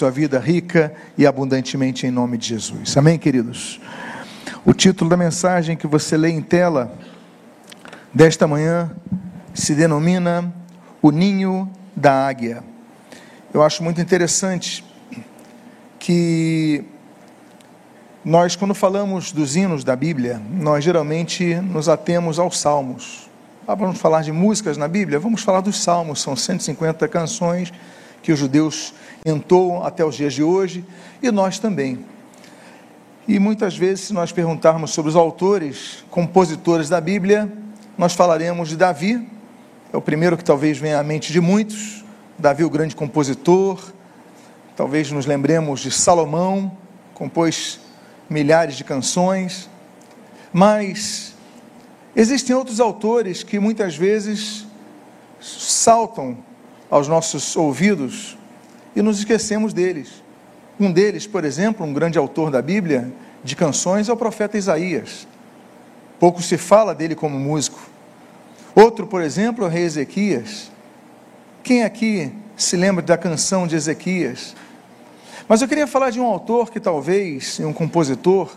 sua 0.00 0.10
vida 0.10 0.38
rica 0.38 0.94
e 1.18 1.26
abundantemente 1.26 2.06
em 2.06 2.10
nome 2.10 2.38
de 2.38 2.48
Jesus. 2.48 2.96
Amém, 2.96 3.18
queridos? 3.18 3.78
O 4.64 4.72
título 4.72 5.10
da 5.10 5.16
mensagem 5.16 5.76
que 5.76 5.86
você 5.86 6.16
lê 6.16 6.30
em 6.30 6.40
tela 6.40 6.90
desta 8.14 8.46
manhã 8.46 8.90
se 9.52 9.74
denomina 9.74 10.50
O 11.02 11.10
Ninho 11.10 11.70
da 11.94 12.26
Águia. 12.26 12.64
Eu 13.52 13.62
acho 13.62 13.84
muito 13.84 14.00
interessante 14.00 14.82
que 15.98 16.82
nós, 18.24 18.56
quando 18.56 18.74
falamos 18.74 19.32
dos 19.32 19.54
hinos 19.54 19.84
da 19.84 19.94
Bíblia, 19.94 20.40
nós 20.50 20.82
geralmente 20.82 21.56
nos 21.56 21.90
atemos 21.90 22.38
aos 22.38 22.58
salmos. 22.58 23.28
Ah, 23.68 23.74
vamos 23.74 23.98
falar 23.98 24.22
de 24.22 24.32
músicas 24.32 24.78
na 24.78 24.88
Bíblia? 24.88 25.20
Vamos 25.20 25.42
falar 25.42 25.60
dos 25.60 25.76
salmos, 25.76 26.22
são 26.22 26.34
150 26.34 27.06
canções 27.06 27.70
que 28.22 28.32
os 28.32 28.38
judeus 28.38 28.94
entoam 29.24 29.82
até 29.82 30.04
os 30.04 30.14
dias 30.14 30.34
de 30.34 30.42
hoje 30.42 30.84
e 31.22 31.30
nós 31.30 31.58
também. 31.58 32.04
E 33.28 33.38
muitas 33.38 33.76
vezes, 33.76 34.06
se 34.06 34.12
nós 34.12 34.32
perguntarmos 34.32 34.90
sobre 34.90 35.10
os 35.10 35.16
autores, 35.16 36.04
compositores 36.10 36.88
da 36.88 37.00
Bíblia, 37.00 37.50
nós 37.96 38.14
falaremos 38.14 38.68
de 38.68 38.76
Davi, 38.76 39.28
é 39.92 39.96
o 39.96 40.00
primeiro 40.00 40.36
que 40.36 40.44
talvez 40.44 40.78
venha 40.78 40.98
à 40.98 41.02
mente 41.02 41.32
de 41.32 41.40
muitos. 41.40 42.04
Davi, 42.38 42.64
o 42.64 42.70
grande 42.70 42.96
compositor. 42.96 43.92
Talvez 44.76 45.10
nos 45.10 45.26
lembremos 45.26 45.80
de 45.80 45.90
Salomão, 45.90 46.76
compôs 47.12 47.80
milhares 48.28 48.76
de 48.76 48.84
canções, 48.84 49.68
mas 50.52 51.34
existem 52.16 52.56
outros 52.56 52.80
autores 52.80 53.42
que 53.42 53.58
muitas 53.58 53.94
vezes 53.94 54.66
saltam 55.40 56.38
aos 56.90 57.06
nossos 57.06 57.56
ouvidos 57.56 58.36
e 58.94 59.02
nos 59.02 59.18
esquecemos 59.18 59.72
deles. 59.72 60.22
Um 60.78 60.90
deles, 60.90 61.26
por 61.26 61.44
exemplo, 61.44 61.86
um 61.86 61.92
grande 61.92 62.18
autor 62.18 62.50
da 62.50 62.60
Bíblia 62.60 63.12
de 63.44 63.54
canções 63.54 64.08
é 64.08 64.12
o 64.12 64.16
profeta 64.16 64.58
Isaías. 64.58 65.26
Pouco 66.18 66.42
se 66.42 66.58
fala 66.58 66.94
dele 66.94 67.14
como 67.14 67.38
músico. 67.38 67.80
Outro, 68.74 69.06
por 69.06 69.22
exemplo, 69.22 69.64
é 69.64 69.68
o 69.68 69.70
rei 69.70 69.84
Ezequias. 69.84 70.70
Quem 71.62 71.82
aqui 71.82 72.32
se 72.56 72.76
lembra 72.76 73.02
da 73.02 73.16
canção 73.16 73.66
de 73.66 73.76
Ezequias? 73.76 74.54
Mas 75.48 75.62
eu 75.62 75.68
queria 75.68 75.86
falar 75.86 76.10
de 76.10 76.20
um 76.20 76.24
autor 76.24 76.70
que 76.70 76.78
talvez, 76.78 77.58
um 77.60 77.72
compositor, 77.72 78.56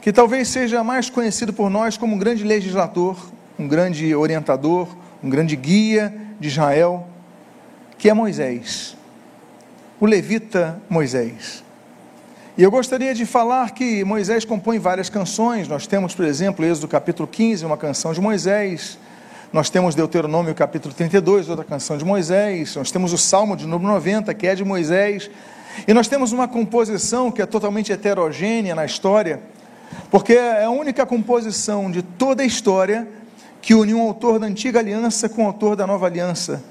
que 0.00 0.12
talvez 0.12 0.48
seja 0.48 0.82
mais 0.82 1.08
conhecido 1.08 1.52
por 1.52 1.70
nós 1.70 1.96
como 1.96 2.16
um 2.16 2.18
grande 2.18 2.42
legislador, 2.42 3.16
um 3.58 3.68
grande 3.68 4.14
orientador, 4.14 4.88
um 5.22 5.30
grande 5.30 5.54
guia 5.54 6.12
de 6.40 6.48
Israel, 6.48 7.06
que 8.02 8.10
é 8.10 8.12
Moisés, 8.12 8.96
o 10.00 10.06
levita 10.06 10.82
Moisés. 10.90 11.62
E 12.58 12.62
eu 12.64 12.68
gostaria 12.68 13.14
de 13.14 13.24
falar 13.24 13.70
que 13.70 14.02
Moisés 14.02 14.44
compõe 14.44 14.76
várias 14.76 15.08
canções. 15.08 15.68
Nós 15.68 15.86
temos, 15.86 16.12
por 16.12 16.24
exemplo, 16.24 16.64
Êxodo 16.64 16.88
capítulo 16.88 17.28
15, 17.28 17.64
uma 17.64 17.76
canção 17.76 18.12
de 18.12 18.20
Moisés. 18.20 18.98
Nós 19.52 19.70
temos 19.70 19.94
Deuteronômio 19.94 20.52
capítulo 20.52 20.92
32, 20.92 21.48
outra 21.48 21.64
canção 21.64 21.96
de 21.96 22.04
Moisés. 22.04 22.74
Nós 22.74 22.90
temos 22.90 23.12
o 23.12 23.18
Salmo 23.18 23.56
de 23.56 23.68
número 23.68 23.92
90, 23.92 24.34
que 24.34 24.48
é 24.48 24.56
de 24.56 24.64
Moisés. 24.64 25.30
E 25.86 25.94
nós 25.94 26.08
temos 26.08 26.32
uma 26.32 26.48
composição 26.48 27.30
que 27.30 27.40
é 27.40 27.46
totalmente 27.46 27.92
heterogênea 27.92 28.74
na 28.74 28.84
história, 28.84 29.38
porque 30.10 30.32
é 30.32 30.64
a 30.64 30.70
única 30.70 31.06
composição 31.06 31.88
de 31.88 32.02
toda 32.02 32.42
a 32.42 32.46
história 32.46 33.06
que 33.60 33.76
uniu 33.76 33.98
um 33.98 34.02
autor 34.02 34.40
da 34.40 34.46
antiga 34.48 34.80
aliança 34.80 35.28
com 35.28 35.44
o 35.44 35.46
autor 35.46 35.76
da 35.76 35.86
nova 35.86 36.06
aliança, 36.06 36.64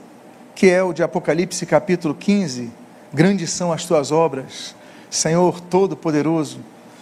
que 0.61 0.69
é 0.69 0.83
o 0.83 0.93
de 0.93 1.01
Apocalipse 1.01 1.65
capítulo 1.65 2.13
15. 2.13 2.69
Grandes 3.11 3.49
são 3.49 3.73
as 3.73 3.83
tuas 3.83 4.11
obras, 4.11 4.75
Senhor 5.09 5.59
Todo-Poderoso, 5.59 6.59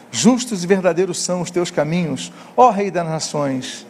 justos 0.10 0.64
e 0.64 0.68
verdadeiros 0.68 1.22
são 1.22 1.42
os 1.42 1.52
teus 1.52 1.70
caminhos, 1.70 2.32
ó 2.56 2.70
Rei 2.70 2.90
das 2.90 3.06
Nações. 3.06 3.86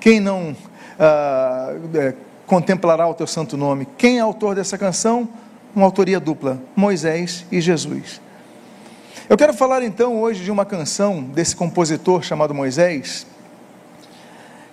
Quem 0.00 0.18
não 0.18 0.56
ah, 0.98 1.74
é, 1.92 2.14
contemplará 2.46 3.06
o 3.06 3.12
teu 3.12 3.26
santo 3.26 3.54
nome? 3.54 3.86
Quem 3.98 4.16
é 4.16 4.20
autor 4.22 4.54
dessa 4.54 4.78
canção? 4.78 5.28
uma 5.76 5.84
autoria 5.84 6.18
dupla, 6.18 6.58
Moisés 6.74 7.44
e 7.52 7.60
Jesus. 7.60 8.18
Eu 9.28 9.36
quero 9.36 9.52
falar 9.52 9.82
então 9.82 10.22
hoje 10.22 10.42
de 10.42 10.50
uma 10.50 10.64
canção 10.64 11.22
desse 11.22 11.54
compositor 11.54 12.22
chamado 12.22 12.54
Moisés, 12.54 13.26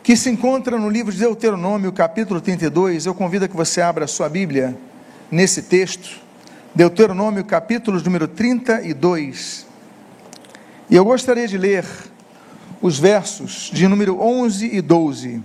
que 0.09 0.17
se 0.17 0.27
encontra 0.27 0.75
no 0.79 0.89
livro 0.89 1.13
de 1.13 1.19
Deuteronômio, 1.19 1.91
capítulo 1.91 2.41
32. 2.41 3.05
Eu 3.05 3.13
convido 3.13 3.45
a 3.45 3.47
que 3.47 3.55
você 3.55 3.79
abra 3.79 4.05
a 4.05 4.07
sua 4.07 4.27
Bíblia 4.27 4.75
nesse 5.29 5.61
texto, 5.61 6.19
Deuteronômio, 6.73 7.45
capítulo 7.45 8.01
número 8.01 8.27
32. 8.27 9.67
E 10.89 10.95
eu 10.95 11.05
gostaria 11.05 11.47
de 11.47 11.59
ler 11.59 11.85
os 12.81 12.97
versos 12.97 13.69
de 13.71 13.87
número 13.87 14.19
11 14.19 14.75
e 14.75 14.81
12. 14.81 15.43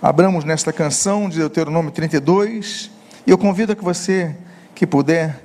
Abramos 0.00 0.42
nesta 0.42 0.72
canção 0.72 1.28
de 1.28 1.40
Deuteronômio 1.40 1.90
32 1.90 2.90
e 3.26 3.30
eu 3.30 3.36
convido 3.36 3.72
a 3.72 3.76
que 3.76 3.84
você, 3.84 4.34
que 4.74 4.86
puder, 4.86 5.38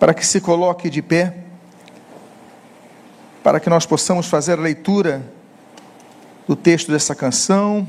para 0.00 0.12
que 0.12 0.26
se 0.26 0.40
coloque 0.40 0.90
de 0.90 1.00
pé, 1.00 1.36
para 3.44 3.60
que 3.60 3.70
nós 3.70 3.86
possamos 3.86 4.26
fazer 4.26 4.58
a 4.58 4.60
leitura 4.60 5.22
do 6.46 6.54
texto 6.54 6.90
dessa 6.90 7.14
canção, 7.14 7.86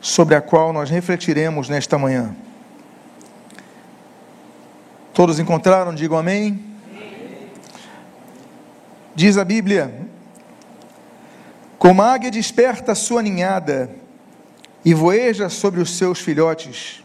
sobre 0.00 0.34
a 0.34 0.40
qual 0.40 0.72
nós 0.72 0.90
refletiremos 0.90 1.68
nesta 1.68 1.98
manhã. 1.98 2.34
Todos 5.12 5.38
encontraram? 5.38 5.94
Digam 5.94 6.18
amém. 6.18 6.64
Diz 9.14 9.36
a 9.36 9.44
Bíblia: 9.44 10.08
Como 11.78 12.02
a 12.02 12.12
águia 12.12 12.30
desperta 12.30 12.92
a 12.92 12.94
sua 12.94 13.22
ninhada 13.22 13.90
e 14.84 14.94
voeja 14.94 15.48
sobre 15.48 15.80
os 15.80 15.96
seus 15.96 16.20
filhotes, 16.20 17.02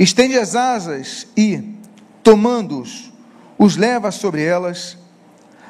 Estende 0.00 0.38
as 0.38 0.56
asas 0.56 1.26
e, 1.36 1.74
tomando-os, 2.22 3.12
os 3.58 3.76
leva 3.76 4.10
sobre 4.10 4.42
elas. 4.42 4.96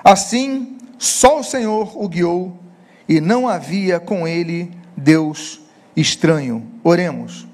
Assim, 0.05 0.79
só 0.97 1.41
o 1.41 1.43
Senhor 1.43 2.01
o 2.01 2.09
guiou 2.09 2.57
e 3.11 3.21
não 3.21 3.49
havia 3.49 3.99
com 3.99 4.29
ele 4.29 4.71
Deus 4.97 5.61
estranho. 5.97 6.65
Oremos. 6.85 7.45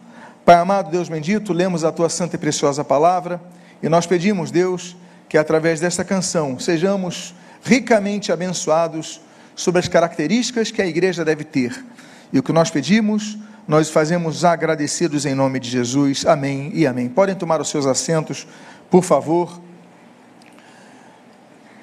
Pai 0.45 0.57
amado, 0.57 0.91
Deus 0.91 1.09
bendito, 1.09 1.55
lemos 1.55 1.83
a 1.83 1.91
tua 1.91 2.11
santa 2.11 2.37
e 2.37 2.39
preciosa 2.39 2.85
palavra 2.85 3.41
e 3.83 3.89
nós 3.89 4.05
pedimos, 4.07 4.51
Deus, 4.51 4.95
que 5.31 5.39
através 5.39 5.81
desta 5.81 6.05
canção 6.05 6.59
sejamos 6.59 7.35
ricamente 7.65 8.31
abençoados 8.31 9.19
sobre 9.55 9.81
as 9.81 9.89
características 9.89 10.71
que 10.71 10.83
a 10.83 10.87
igreja 10.87 11.25
deve 11.25 11.43
ter. 11.43 11.83
E 12.31 12.39
o 12.39 12.43
que 12.43 12.53
nós 12.53 12.71
pedimos 12.71 13.39
nós 13.67 13.91
fazemos 13.91 14.45
agradecidos 14.45 15.27
em 15.27 15.35
nome 15.35 15.59
de 15.59 15.69
Jesus. 15.69 16.25
Amém 16.25 16.71
e 16.75 16.87
amém. 16.87 17.09
Podem 17.09 17.35
tomar 17.35 17.61
os 17.61 17.69
seus 17.69 17.85
assentos, 17.85 18.47
por 18.91 19.03
favor. 19.03 19.61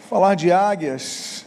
Falar 0.07 0.35
de 0.35 0.51
águias. 0.51 1.42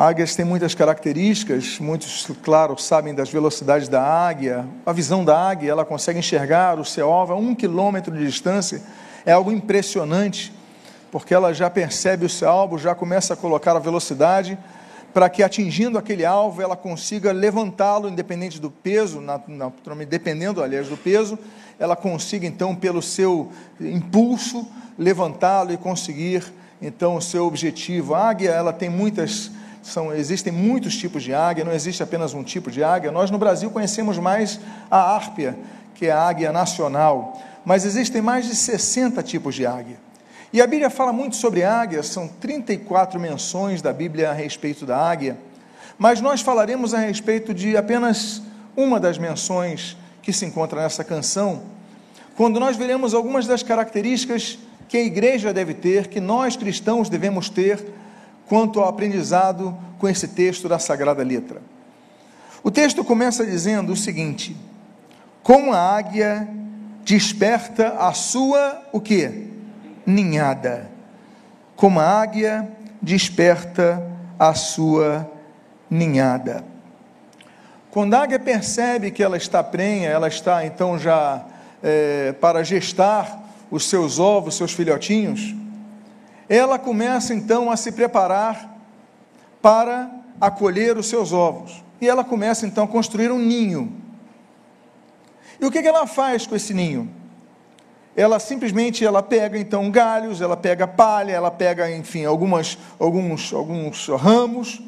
Águias 0.00 0.36
têm 0.36 0.44
muitas 0.44 0.76
características, 0.76 1.80
muitos, 1.80 2.24
claro, 2.44 2.78
sabem 2.78 3.12
das 3.12 3.30
velocidades 3.30 3.88
da 3.88 4.00
águia. 4.00 4.64
A 4.86 4.92
visão 4.92 5.24
da 5.24 5.36
águia, 5.36 5.72
ela 5.72 5.84
consegue 5.84 6.20
enxergar 6.20 6.78
o 6.78 6.84
seu 6.84 7.10
alvo 7.10 7.32
a 7.32 7.36
um 7.36 7.52
quilômetro 7.52 8.16
de 8.16 8.24
distância. 8.24 8.80
É 9.26 9.32
algo 9.32 9.50
impressionante, 9.50 10.54
porque 11.10 11.34
ela 11.34 11.52
já 11.52 11.68
percebe 11.68 12.24
o 12.24 12.28
seu 12.28 12.48
alvo, 12.48 12.78
já 12.78 12.94
começa 12.94 13.34
a 13.34 13.36
colocar 13.36 13.74
a 13.74 13.80
velocidade 13.80 14.56
para 15.12 15.28
que 15.28 15.42
atingindo 15.42 15.98
aquele 15.98 16.24
alvo 16.24 16.62
ela 16.62 16.76
consiga 16.76 17.32
levantá-lo, 17.32 18.08
independente 18.08 18.60
do 18.60 18.70
peso, 18.70 19.20
na, 19.20 19.40
na, 19.48 19.72
dependendo, 20.08 20.62
aliás, 20.62 20.86
do 20.86 20.96
peso, 20.96 21.36
ela 21.76 21.96
consiga 21.96 22.46
então, 22.46 22.72
pelo 22.72 23.02
seu 23.02 23.50
impulso, 23.80 24.64
levantá-lo 24.96 25.72
e 25.72 25.76
conseguir 25.76 26.44
então 26.80 27.16
o 27.16 27.20
seu 27.20 27.46
objetivo. 27.46 28.14
A 28.14 28.28
águia, 28.28 28.50
ela 28.50 28.72
tem 28.72 28.88
muitas, 28.88 29.50
são, 29.82 30.12
existem 30.12 30.52
muitos 30.52 30.96
tipos 30.96 31.22
de 31.22 31.32
águia, 31.32 31.64
não 31.64 31.72
existe 31.72 32.02
apenas 32.02 32.34
um 32.34 32.42
tipo 32.42 32.70
de 32.70 32.82
águia. 32.82 33.10
Nós 33.10 33.30
no 33.30 33.38
Brasil 33.38 33.70
conhecemos 33.70 34.18
mais 34.18 34.60
a 34.90 35.14
árpia, 35.14 35.56
que 35.94 36.06
é 36.06 36.10
a 36.10 36.20
águia 36.20 36.52
nacional, 36.52 37.40
mas 37.64 37.84
existem 37.84 38.22
mais 38.22 38.46
de 38.46 38.54
60 38.54 39.22
tipos 39.22 39.54
de 39.54 39.66
águia. 39.66 39.96
E 40.52 40.62
a 40.62 40.66
Bíblia 40.66 40.88
fala 40.88 41.12
muito 41.12 41.36
sobre 41.36 41.62
águia, 41.62 42.02
são 42.02 42.26
34 42.26 43.20
menções 43.20 43.82
da 43.82 43.92
Bíblia 43.92 44.30
a 44.30 44.32
respeito 44.32 44.86
da 44.86 44.96
águia, 44.96 45.36
mas 45.98 46.20
nós 46.20 46.40
falaremos 46.40 46.94
a 46.94 46.98
respeito 46.98 47.52
de 47.52 47.76
apenas 47.76 48.42
uma 48.76 48.98
das 49.00 49.18
menções 49.18 49.96
que 50.22 50.32
se 50.32 50.46
encontra 50.46 50.82
nessa 50.82 51.02
canção, 51.02 51.62
quando 52.36 52.60
nós 52.60 52.76
veremos 52.76 53.14
algumas 53.14 53.46
das 53.46 53.64
características 53.64 54.58
que 54.88 54.96
a 54.96 55.02
igreja 55.02 55.52
deve 55.52 55.74
ter, 55.74 56.06
que 56.06 56.20
nós 56.20 56.56
cristãos 56.56 57.08
devemos 57.08 57.50
ter, 57.50 57.84
quanto 58.48 58.80
ao 58.80 58.88
aprendizado 58.88 59.76
com 59.98 60.08
esse 60.08 60.28
texto 60.28 60.68
da 60.68 60.78
Sagrada 60.78 61.22
Letra. 61.22 61.60
O 62.62 62.70
texto 62.70 63.04
começa 63.04 63.44
dizendo 63.44 63.92
o 63.92 63.96
seguinte: 63.96 64.56
Como 65.42 65.72
a 65.72 65.96
águia 65.96 66.48
desperta 67.04 67.96
a 67.98 68.12
sua 68.12 68.82
o 68.92 69.00
que? 69.00 69.48
Ninhada. 70.04 70.90
Como 71.76 72.00
a 72.00 72.04
águia 72.04 72.68
desperta 73.00 74.02
a 74.38 74.54
sua 74.54 75.30
ninhada. 75.88 76.64
Quando 77.90 78.14
a 78.14 78.22
águia 78.22 78.38
percebe 78.38 79.10
que 79.10 79.22
ela 79.22 79.36
está 79.36 79.62
prenha, 79.62 80.08
ela 80.08 80.28
está 80.28 80.64
então 80.64 80.98
já 80.98 81.44
é, 81.82 82.32
para 82.32 82.62
gestar 82.62 83.44
os 83.70 83.88
seus 83.88 84.18
ovos, 84.18 84.56
seus 84.56 84.72
filhotinhos, 84.72 85.54
ela 86.48 86.78
começa 86.78 87.34
então 87.34 87.70
a 87.70 87.76
se 87.76 87.92
preparar 87.92 88.76
para 89.60 90.10
acolher 90.40 90.96
os 90.96 91.06
seus 91.06 91.32
ovos. 91.32 91.84
E 92.00 92.08
ela 92.08 92.24
começa 92.24 92.66
então 92.66 92.84
a 92.84 92.88
construir 92.88 93.30
um 93.30 93.38
ninho. 93.38 93.92
E 95.60 95.66
o 95.66 95.70
que, 95.70 95.78
ela 95.78 96.06
faz 96.06 96.46
com 96.46 96.54
esse 96.54 96.72
ninho? 96.72 97.10
Ela 98.16 98.38
simplesmente 98.38 99.04
ela 99.04 99.22
pega 99.22 99.58
então 99.58 99.90
galhos, 99.90 100.40
ela 100.40 100.56
pega 100.56 100.86
palha, 100.86 101.32
ela 101.32 101.50
pega 101.50 101.90
enfim 101.90 102.24
algumas 102.24 102.78
alguns 102.98 103.52
alguns 103.52 104.08
ramos 104.08 104.80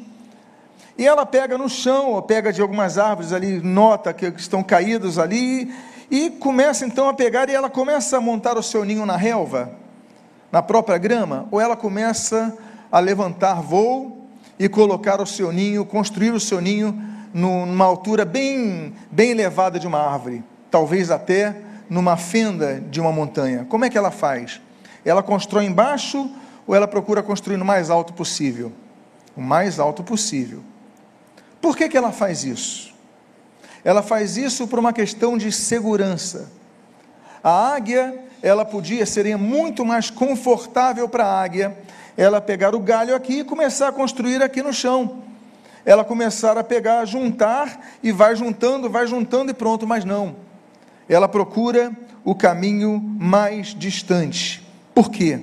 e 0.97 1.07
ela 1.07 1.25
pega 1.25 1.57
no 1.57 1.69
chão 1.69 2.11
ou 2.11 2.21
pega 2.21 2.51
de 2.51 2.61
algumas 2.61 2.97
árvores 2.97 3.31
ali 3.31 3.59
nota 3.61 4.13
que 4.13 4.25
estão 4.25 4.61
caídas 4.61 5.17
ali 5.17 5.73
e 6.09 6.29
começa 6.29 6.85
então 6.85 7.07
a 7.07 7.13
pegar 7.13 7.49
e 7.49 7.53
ela 7.53 7.69
começa 7.69 8.17
a 8.17 8.21
montar 8.21 8.57
o 8.57 8.63
seu 8.63 8.83
ninho 8.83 9.05
na 9.05 9.15
relva, 9.15 9.71
na 10.51 10.61
própria 10.61 10.97
grama, 10.97 11.47
ou 11.49 11.59
ela 11.59 11.75
começa 11.75 12.55
a 12.91 12.99
levantar 12.99 13.61
voo 13.61 14.27
e 14.59 14.67
colocar 14.67 15.21
o 15.21 15.25
seu 15.25 15.51
ninho, 15.51 15.85
construir 15.85 16.31
o 16.31 16.39
seu 16.39 16.59
ninho 16.59 16.99
numa 17.33 17.85
altura 17.85 18.25
bem, 18.25 18.93
bem 19.09 19.31
elevada 19.31 19.79
de 19.79 19.87
uma 19.87 19.99
árvore, 19.99 20.43
talvez 20.69 21.09
até 21.09 21.55
numa 21.89 22.17
fenda 22.17 22.81
de 22.89 22.99
uma 22.99 23.11
montanha. 23.11 23.65
Como 23.69 23.85
é 23.85 23.89
que 23.89 23.97
ela 23.97 24.11
faz? 24.11 24.61
Ela 25.05 25.23
constrói 25.23 25.65
embaixo 25.65 26.29
ou 26.67 26.75
ela 26.75 26.87
procura 26.87 27.23
construir 27.23 27.57
no 27.57 27.65
mais 27.65 27.89
alto 27.89 28.13
possível? 28.13 28.71
O 29.35 29.41
mais 29.41 29.79
alto 29.79 30.03
possível. 30.03 30.61
Por 31.61 31.77
que, 31.77 31.87
que 31.87 31.97
ela 31.97 32.11
faz 32.11 32.43
isso? 32.43 32.93
Ela 33.83 34.01
faz 34.01 34.37
isso 34.37 34.67
por 34.67 34.79
uma 34.79 34.93
questão 34.93 35.37
de 35.37 35.51
segurança. 35.51 36.51
A 37.43 37.73
águia, 37.73 38.23
ela 38.41 38.63
podia, 38.63 39.05
seria 39.05 39.37
muito 39.37 39.83
mais 39.83 40.09
confortável 40.09 41.07
para 41.09 41.25
a 41.25 41.41
águia, 41.41 41.77
ela 42.15 42.39
pegar 42.39 42.75
o 42.75 42.79
galho 42.79 43.15
aqui 43.15 43.39
e 43.39 43.43
começar 43.43 43.87
a 43.87 43.91
construir 43.91 44.41
aqui 44.41 44.61
no 44.61 44.73
chão. 44.73 45.23
Ela 45.83 46.03
começar 46.03 46.57
a 46.57 46.63
pegar, 46.63 47.05
juntar 47.05 47.97
e 48.03 48.11
vai 48.11 48.35
juntando, 48.35 48.89
vai 48.89 49.07
juntando 49.07 49.51
e 49.51 49.53
pronto, 49.53 49.87
mas 49.87 50.05
não. 50.05 50.35
Ela 51.09 51.27
procura 51.27 51.91
o 52.23 52.35
caminho 52.35 52.99
mais 52.99 53.67
distante. 53.69 54.65
Por 54.93 55.09
quê? 55.09 55.39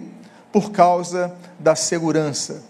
Por 0.52 0.70
causa 0.70 1.34
da 1.58 1.74
segurança. 1.74 2.62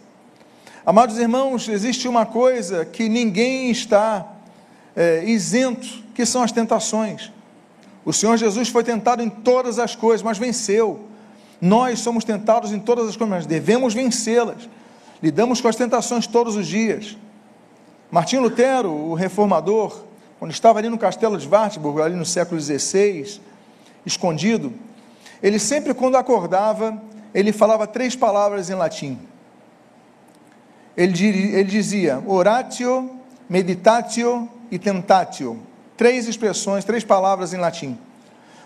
Amados 0.87 1.19
irmãos, 1.19 1.69
existe 1.69 2.09
uma 2.09 2.25
coisa 2.25 2.87
que 2.87 3.11
ninguém 3.11 3.71
está 3.71 4.27
é, 4.97 5.23
isento, 5.25 6.03
que 6.15 6.25
são 6.25 6.43
as 6.43 6.51
tentações. 6.51 7.31
O 8.09 8.13
Senhor 8.15 8.39
Jesus 8.39 8.71
foi 8.71 8.83
tentado 8.83 9.23
em 9.23 9.29
todas 9.29 9.79
as 9.79 9.95
coisas, 9.95 10.23
mas 10.23 10.39
venceu. 10.39 11.01
Nós 11.61 11.99
somos 11.99 12.25
tentados 12.25 12.73
em 12.73 12.79
todas 12.79 13.07
as 13.07 13.19
coisas, 13.19 13.37
mas 13.37 13.45
devemos 13.45 13.93
vencê-las. 13.93 14.67
Lidamos 15.23 15.61
com 15.61 15.69
as 15.69 15.77
tentações 15.77 16.27
todos 16.27 16.57
os 16.57 16.67
dias. 16.67 17.19
Martim 18.11 18.39
Lutero, 18.39 18.91
o 18.91 19.13
reformador, 19.13 20.05
quando 20.39 20.53
estava 20.53 20.79
ali 20.79 20.89
no 20.89 20.97
castelo 20.97 21.37
de 21.37 21.47
Wartburg, 21.47 22.01
ali 22.01 22.17
no 22.17 22.25
século 22.25 22.59
XVI, 22.59 23.43
escondido, 24.07 24.73
ele 25.43 25.59
sempre, 25.59 25.93
quando 25.93 26.17
acordava, 26.17 26.99
ele 27.35 27.53
falava 27.53 27.87
três 27.87 28.17
palavras 28.17 28.71
em 28.71 28.75
latim. 28.75 29.19
Ele, 30.97 31.13
ele 31.29 31.65
dizia: 31.65 32.23
oratio, 32.27 33.11
meditatio 33.51 34.49
e 34.71 34.79
tentatio. 34.79 35.68
Três 35.99 36.29
expressões, 36.29 36.85
três 36.85 37.03
palavras 37.03 37.53
em 37.53 37.57
latim. 37.57 37.99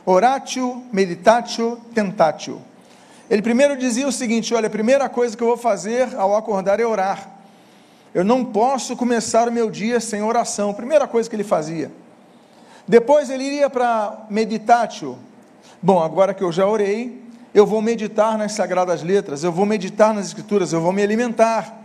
Oratio, 0.04 0.84
meditatio, 0.92 1.80
tentatio. 1.94 2.60
Ele 3.30 3.40
primeiro 3.40 3.74
dizia 3.74 4.06
o 4.06 4.12
seguinte: 4.12 4.52
olha, 4.52 4.66
a 4.66 4.70
primeira 4.70 5.08
coisa 5.08 5.34
que 5.34 5.42
eu 5.42 5.46
vou 5.46 5.56
fazer 5.56 6.14
ao 6.14 6.36
acordar 6.36 6.78
é 6.78 6.84
orar. 6.84 7.26
Eu 8.14 8.22
não 8.22 8.44
posso 8.44 8.94
começar 8.94 9.48
o 9.48 9.52
meu 9.52 9.70
dia 9.70 9.98
sem 9.98 10.22
oração. 10.22 10.74
Primeira 10.74 11.08
coisa 11.08 11.30
que 11.30 11.34
ele 11.34 11.42
fazia. 11.42 11.90
Depois 12.86 13.30
ele 13.30 13.44
iria 13.44 13.70
para 13.70 14.26
meditatio. 14.28 15.18
Bom, 15.80 16.02
agora 16.02 16.34
que 16.34 16.44
eu 16.44 16.52
já 16.52 16.66
orei, 16.66 17.22
eu 17.54 17.64
vou 17.64 17.80
meditar 17.80 18.36
nas 18.36 18.52
sagradas 18.52 19.02
letras, 19.02 19.42
eu 19.42 19.50
vou 19.50 19.64
meditar 19.64 20.12
nas 20.12 20.26
escrituras, 20.26 20.70
eu 20.70 20.82
vou 20.82 20.92
me 20.92 21.02
alimentar. 21.02 21.80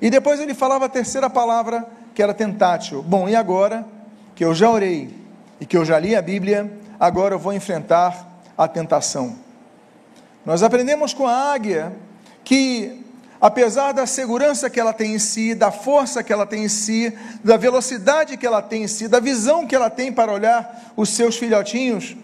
E 0.00 0.08
depois 0.08 0.40
ele 0.40 0.54
falava 0.54 0.86
a 0.86 0.88
terceira 0.88 1.28
palavra, 1.28 1.86
que 2.14 2.22
era 2.22 2.32
tentátil. 2.32 3.02
Bom, 3.02 3.28
e 3.28 3.36
agora 3.36 3.84
que 4.36 4.44
eu 4.44 4.54
já 4.54 4.70
orei 4.70 5.08
e 5.58 5.64
que 5.64 5.76
eu 5.76 5.84
já 5.84 5.98
li 5.98 6.14
a 6.14 6.20
Bíblia, 6.20 6.70
agora 7.00 7.34
eu 7.34 7.38
vou 7.38 7.54
enfrentar 7.54 8.42
a 8.56 8.68
tentação. 8.68 9.34
Nós 10.44 10.62
aprendemos 10.62 11.14
com 11.14 11.26
a 11.26 11.54
águia 11.54 11.90
que, 12.44 13.02
apesar 13.40 13.92
da 13.92 14.06
segurança 14.06 14.68
que 14.68 14.78
ela 14.78 14.92
tem 14.92 15.14
em 15.14 15.18
si, 15.18 15.54
da 15.54 15.72
força 15.72 16.22
que 16.22 16.34
ela 16.34 16.44
tem 16.44 16.64
em 16.64 16.68
si, 16.68 17.16
da 17.42 17.56
velocidade 17.56 18.36
que 18.36 18.46
ela 18.46 18.60
tem 18.60 18.82
em 18.82 18.88
si, 18.88 19.08
da 19.08 19.20
visão 19.20 19.66
que 19.66 19.74
ela 19.74 19.88
tem 19.88 20.12
para 20.12 20.30
olhar 20.30 20.92
os 20.94 21.08
seus 21.08 21.38
filhotinhos, 21.38 22.14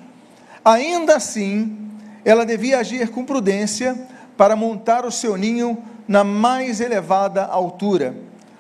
ainda 0.63 1.17
assim, 1.17 1.91
ela 2.27 2.45
devia 2.45 2.79
agir 2.79 3.09
com 3.09 3.25
prudência 3.25 3.99
para 4.37 4.55
montar 4.55 5.07
o 5.07 5.11
seu 5.11 5.35
ninho 5.35 5.83
na 6.07 6.23
mais 6.23 6.79
elevada 6.79 7.43
altura. 7.43 8.15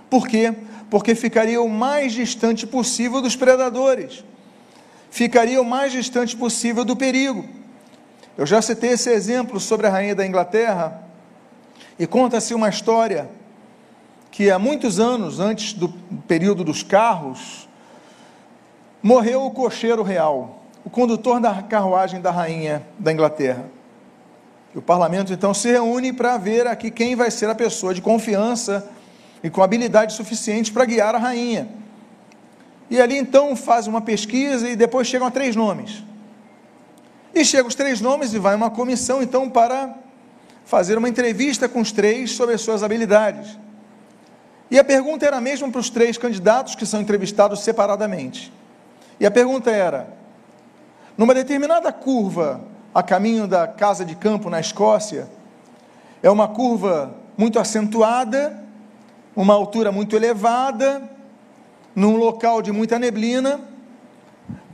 Por 0.08 0.26
quê? 0.26 0.54
Porque 0.92 1.14
ficaria 1.14 1.58
o 1.58 1.70
mais 1.70 2.12
distante 2.12 2.66
possível 2.66 3.22
dos 3.22 3.34
predadores, 3.34 4.22
ficaria 5.10 5.58
o 5.58 5.64
mais 5.64 5.90
distante 5.90 6.36
possível 6.36 6.84
do 6.84 6.94
perigo. 6.94 7.48
Eu 8.36 8.44
já 8.44 8.60
citei 8.60 8.90
esse 8.90 9.08
exemplo 9.08 9.58
sobre 9.58 9.86
a 9.86 9.90
rainha 9.90 10.14
da 10.14 10.26
Inglaterra, 10.26 11.02
e 11.98 12.06
conta-se 12.06 12.52
uma 12.52 12.68
história 12.68 13.26
que 14.30 14.50
há 14.50 14.58
muitos 14.58 15.00
anos, 15.00 15.40
antes 15.40 15.72
do 15.72 15.88
período 16.28 16.62
dos 16.62 16.82
carros, 16.82 17.66
morreu 19.02 19.46
o 19.46 19.50
cocheiro 19.50 20.02
real, 20.02 20.62
o 20.84 20.90
condutor 20.90 21.40
da 21.40 21.62
carruagem 21.62 22.20
da 22.20 22.30
rainha 22.30 22.86
da 22.98 23.10
Inglaterra. 23.10 23.64
E 24.74 24.78
o 24.78 24.82
parlamento 24.82 25.32
então 25.32 25.54
se 25.54 25.72
reúne 25.72 26.12
para 26.12 26.36
ver 26.36 26.66
aqui 26.66 26.90
quem 26.90 27.16
vai 27.16 27.30
ser 27.30 27.48
a 27.48 27.54
pessoa 27.54 27.94
de 27.94 28.02
confiança 28.02 28.90
e 29.42 29.50
com 29.50 29.62
habilidade 29.62 30.12
suficiente 30.12 30.72
para 30.72 30.84
guiar 30.84 31.14
a 31.14 31.18
rainha. 31.18 31.68
E 32.88 33.00
ali 33.00 33.16
então 33.16 33.56
faz 33.56 33.86
uma 33.86 34.00
pesquisa 34.00 34.68
e 34.68 34.76
depois 34.76 35.06
chegam 35.06 35.26
a 35.26 35.30
três 35.30 35.56
nomes. 35.56 36.02
E 37.34 37.44
chegam 37.44 37.66
os 37.66 37.74
três 37.74 38.00
nomes 38.00 38.34
e 38.34 38.38
vai 38.38 38.54
uma 38.54 38.70
comissão 38.70 39.22
então 39.22 39.48
para 39.48 39.94
fazer 40.64 40.98
uma 40.98 41.08
entrevista 41.08 41.68
com 41.68 41.80
os 41.80 41.90
três 41.90 42.32
sobre 42.32 42.54
as 42.54 42.60
suas 42.60 42.82
habilidades. 42.82 43.58
E 44.70 44.78
a 44.78 44.84
pergunta 44.84 45.26
era 45.26 45.38
a 45.38 45.40
mesma 45.40 45.70
para 45.70 45.80
os 45.80 45.90
três 45.90 46.16
candidatos 46.16 46.74
que 46.74 46.86
são 46.86 47.00
entrevistados 47.00 47.60
separadamente. 47.60 48.52
E 49.18 49.26
a 49.26 49.30
pergunta 49.30 49.70
era: 49.70 50.14
numa 51.16 51.34
determinada 51.34 51.92
curva 51.92 52.60
a 52.94 53.02
caminho 53.02 53.46
da 53.46 53.66
casa 53.66 54.04
de 54.04 54.14
campo 54.14 54.50
na 54.50 54.60
Escócia, 54.60 55.28
é 56.22 56.30
uma 56.30 56.48
curva 56.48 57.14
muito 57.36 57.58
acentuada 57.58 58.61
uma 59.34 59.54
altura 59.54 59.90
muito 59.90 60.16
elevada, 60.16 61.02
num 61.94 62.16
local 62.16 62.62
de 62.62 62.72
muita 62.72 62.98
neblina. 62.98 63.60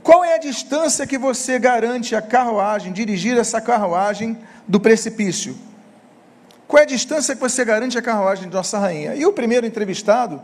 Qual 0.01 0.23
é 0.23 0.35
a 0.35 0.39
distância 0.39 1.05
que 1.05 1.17
você 1.17 1.59
garante 1.59 2.15
a 2.15 2.21
carruagem, 2.21 2.93
dirigir 2.93 3.37
essa 3.37 3.61
carruagem 3.61 4.37
do 4.67 4.79
precipício? 4.79 5.55
Qual 6.67 6.79
é 6.79 6.83
a 6.83 6.87
distância 6.87 7.35
que 7.35 7.41
você 7.41 7.65
garante 7.65 7.97
a 7.97 8.01
carruagem 8.01 8.47
de 8.47 8.55
Nossa 8.55 8.77
Rainha? 8.77 9.15
E 9.15 9.25
o 9.25 9.33
primeiro 9.33 9.65
entrevistado, 9.65 10.41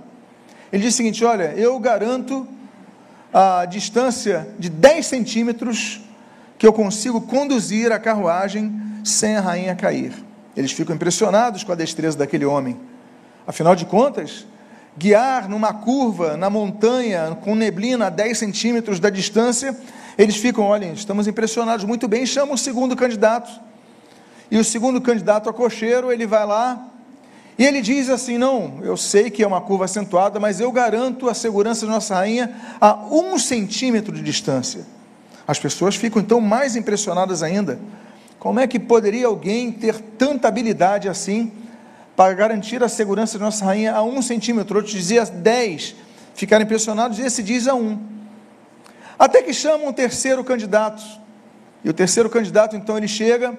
ele 0.71 0.83
disse 0.83 0.95
o 0.95 0.97
seguinte: 0.97 1.23
Olha, 1.23 1.53
eu 1.55 1.79
garanto 1.79 2.47
a 3.33 3.65
distância 3.65 4.47
de 4.57 4.69
10 4.69 5.05
centímetros 5.05 6.01
que 6.57 6.65
eu 6.65 6.73
consigo 6.73 7.21
conduzir 7.21 7.91
a 7.91 7.99
carruagem 7.99 8.73
sem 9.03 9.35
a 9.35 9.41
rainha 9.41 9.75
cair. 9.75 10.13
Eles 10.55 10.71
ficam 10.71 10.95
impressionados 10.95 11.63
com 11.63 11.71
a 11.71 11.75
destreza 11.75 12.17
daquele 12.17 12.45
homem. 12.45 12.79
Afinal 13.47 13.75
de 13.75 13.85
contas, 13.85 14.45
guiar 14.97 15.47
numa 15.49 15.73
curva, 15.73 16.35
na 16.35 16.49
montanha, 16.49 17.37
com 17.41 17.55
neblina 17.55 18.07
a 18.07 18.09
10 18.09 18.37
centímetros 18.37 18.99
da 18.99 19.09
distância, 19.09 19.77
eles 20.17 20.37
ficam, 20.37 20.63
olhem, 20.63 20.93
estamos 20.93 21.27
impressionados, 21.27 21.85
muito 21.85 22.07
bem, 22.07 22.25
chamam 22.25 22.55
o 22.55 22.57
segundo 22.57 22.95
candidato. 22.95 23.51
E 24.49 24.57
o 24.57 24.63
segundo 24.63 25.01
candidato 25.01 25.49
a 25.49 25.53
cocheiro, 25.53 26.11
ele 26.11 26.25
vai 26.25 26.45
lá 26.45 26.91
e 27.57 27.65
ele 27.65 27.81
diz 27.81 28.09
assim: 28.09 28.37
Não, 28.37 28.79
eu 28.83 28.97
sei 28.97 29.29
que 29.29 29.43
é 29.43 29.47
uma 29.47 29.61
curva 29.61 29.85
acentuada, 29.85 30.39
mas 30.39 30.59
eu 30.59 30.71
garanto 30.71 31.29
a 31.29 31.33
segurança 31.33 31.85
de 31.85 31.91
nossa 31.91 32.15
rainha 32.15 32.53
a 32.79 32.95
um 33.09 33.37
centímetro 33.39 34.13
de 34.13 34.21
distância. 34.21 34.85
As 35.47 35.59
pessoas 35.59 35.95
ficam 35.95 36.21
então 36.21 36.41
mais 36.41 36.75
impressionadas 36.75 37.41
ainda. 37.41 37.79
Como 38.39 38.59
é 38.59 38.67
que 38.67 38.79
poderia 38.79 39.27
alguém 39.27 39.71
ter 39.71 39.95
tanta 40.17 40.47
habilidade 40.47 41.07
assim 41.07 41.51
para 42.15 42.33
garantir 42.33 42.83
a 42.83 42.89
segurança 42.89 43.37
de 43.37 43.43
nossa 43.43 43.65
rainha 43.65 43.93
a 43.93 44.03
um 44.03 44.21
centímetro? 44.21 44.77
Outros 44.77 44.93
diziam 44.93 45.25
dez, 45.25 45.95
ficaram 46.33 46.63
impressionados, 46.63 47.19
e 47.19 47.23
esse 47.23 47.43
diz 47.43 47.67
a 47.67 47.75
um. 47.75 47.99
Até 49.17 49.41
que 49.41 49.53
chamam 49.53 49.87
um 49.87 49.93
terceiro 49.93 50.43
candidato. 50.43 51.03
E 51.83 51.89
o 51.89 51.93
terceiro 51.93 52.29
candidato, 52.29 52.75
então, 52.75 52.97
ele 52.97 53.07
chega 53.07 53.57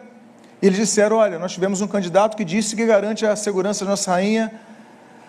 e 0.61 0.67
eles 0.67 0.79
disseram: 0.79 1.17
Olha, 1.17 1.39
nós 1.39 1.53
tivemos 1.53 1.81
um 1.81 1.87
candidato 1.87 2.37
que 2.37 2.45
disse 2.45 2.75
que 2.75 2.85
garante 2.85 3.25
a 3.25 3.37
segurança 3.37 3.85
de 3.85 3.91
nossa 3.91 4.11
rainha 4.11 4.53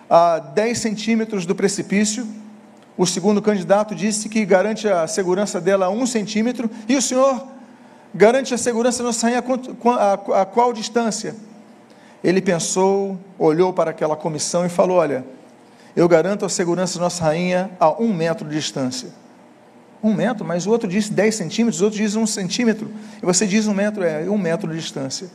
a 0.10 0.40
10 0.40 0.78
centímetros 0.78 1.46
do 1.46 1.54
precipício. 1.54 2.28
O 2.98 3.06
segundo 3.06 3.42
candidato 3.42 3.94
disse 3.94 4.28
que 4.28 4.44
garante 4.46 4.88
a 4.88 5.06
segurança 5.06 5.62
dela 5.62 5.86
a 5.86 5.90
1 5.90 6.08
centímetro. 6.08 6.70
E 6.90 6.96
o 6.96 7.02
senhor 7.02 7.48
garante 8.14 8.54
a 8.54 8.58
segurança 8.58 9.00
da 9.00 9.06
nossa 9.06 9.28
rainha 9.28 9.44
a 10.34 10.46
qual 10.46 10.74
distância? 10.74 11.36
Ele 12.28 12.42
pensou, 12.42 13.18
olhou 13.40 13.72
para 13.72 13.92
aquela 13.92 14.14
comissão 14.14 14.66
e 14.66 14.70
falou: 14.70 14.98
Olha, 14.98 15.24
eu 15.96 16.10
garanto 16.10 16.44
a 16.44 16.50
segurança 16.50 17.00
da 17.00 17.06
nossa 17.06 17.24
rainha 17.24 17.72
a 17.80 17.90
um 18.02 18.14
metro 18.14 18.46
de 18.50 18.54
distância. 18.54 19.08
Um 20.04 20.14
metro, 20.14 20.44
mas 20.44 20.68
o 20.68 20.70
outro 20.70 20.90
disse 20.90 21.14
10 21.14 21.34
centímetros, 21.34 21.80
o 21.80 21.86
outro 21.86 21.98
diz 21.98 22.18
um 22.18 22.28
centímetro, 22.28 22.92
e 23.24 23.26
você 23.26 23.48
diz 23.48 23.66
um 23.66 23.74
metro, 23.74 24.04
é 24.04 24.30
um 24.30 24.38
metro 24.38 24.70
de 24.70 24.78
distância. 24.78 25.30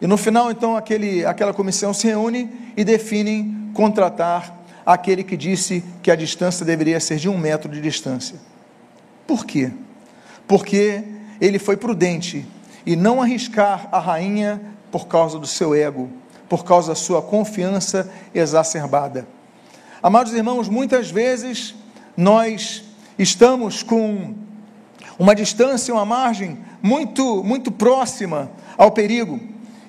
E 0.00 0.08
no 0.08 0.16
final, 0.16 0.50
então, 0.50 0.76
aquele, 0.76 1.24
aquela 1.24 1.54
comissão 1.54 1.94
se 1.94 2.08
reúne 2.08 2.50
e 2.76 2.82
definem 2.82 3.70
contratar 3.72 4.58
aquele 4.84 5.22
que 5.22 5.36
disse 5.36 5.84
que 6.02 6.10
a 6.10 6.16
distância 6.16 6.66
deveria 6.66 6.98
ser 6.98 7.18
de 7.18 7.28
um 7.28 7.38
metro 7.38 7.70
de 7.70 7.80
distância. 7.80 8.34
Por 9.24 9.46
quê? 9.46 9.70
Porque 10.48 11.04
ele 11.40 11.60
foi 11.60 11.76
prudente 11.76 12.44
e 12.84 12.96
não 12.96 13.22
arriscar 13.22 13.88
a 13.92 14.00
rainha 14.00 14.60
por 14.90 15.06
causa 15.06 15.38
do 15.38 15.46
seu 15.46 15.74
ego, 15.74 16.08
por 16.48 16.64
causa 16.64 16.88
da 16.88 16.94
sua 16.94 17.20
confiança 17.20 18.10
exacerbada. 18.34 19.26
Amados 20.02 20.32
irmãos, 20.32 20.68
muitas 20.68 21.10
vezes 21.10 21.74
nós 22.16 22.84
estamos 23.18 23.82
com 23.82 24.34
uma 25.18 25.34
distância, 25.34 25.92
uma 25.92 26.04
margem 26.04 26.58
muito, 26.80 27.42
muito 27.42 27.72
próxima 27.72 28.50
ao 28.76 28.92
perigo, 28.92 29.40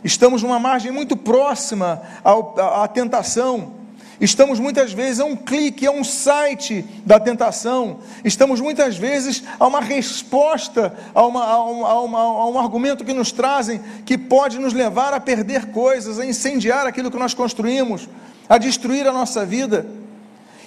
estamos 0.03 0.41
numa 0.41 0.59
margem 0.59 0.91
muito 0.91 1.15
próxima 1.15 2.01
ao, 2.23 2.55
à, 2.59 2.83
à 2.83 2.87
tentação, 2.87 3.78
Estamos 4.21 4.59
muitas 4.59 4.91
vezes 4.91 5.21
a 5.21 5.25
um 5.25 5.35
clique, 5.35 5.87
a 5.87 5.91
um 5.91 6.03
site 6.03 6.83
da 7.05 7.17
tentação. 7.19 7.99
Estamos 8.23 8.59
muitas 8.59 8.97
vezes 8.97 9.43
a 9.57 9.65
uma 9.65 9.79
resposta, 9.79 10.93
a, 11.15 11.25
uma, 11.25 11.43
a, 11.43 11.53
a, 11.53 12.01
uma, 12.01 12.19
a, 12.19 12.49
um 12.49 12.59
argumento 12.59 13.05
que 13.05 13.13
nos 13.13 13.31
trazem 13.31 13.79
que 14.05 14.17
pode 14.17 14.59
nos 14.59 14.73
levar 14.73 15.13
a 15.13 15.21
perder 15.21 15.67
coisas, 15.67 16.19
a 16.19 16.25
incendiar 16.25 16.85
aquilo 16.85 17.09
que 17.09 17.17
nós 17.17 17.33
construímos, 17.33 18.09
a 18.49 18.57
destruir 18.57 19.07
a 19.07 19.13
nossa 19.13 19.45
vida. 19.45 19.85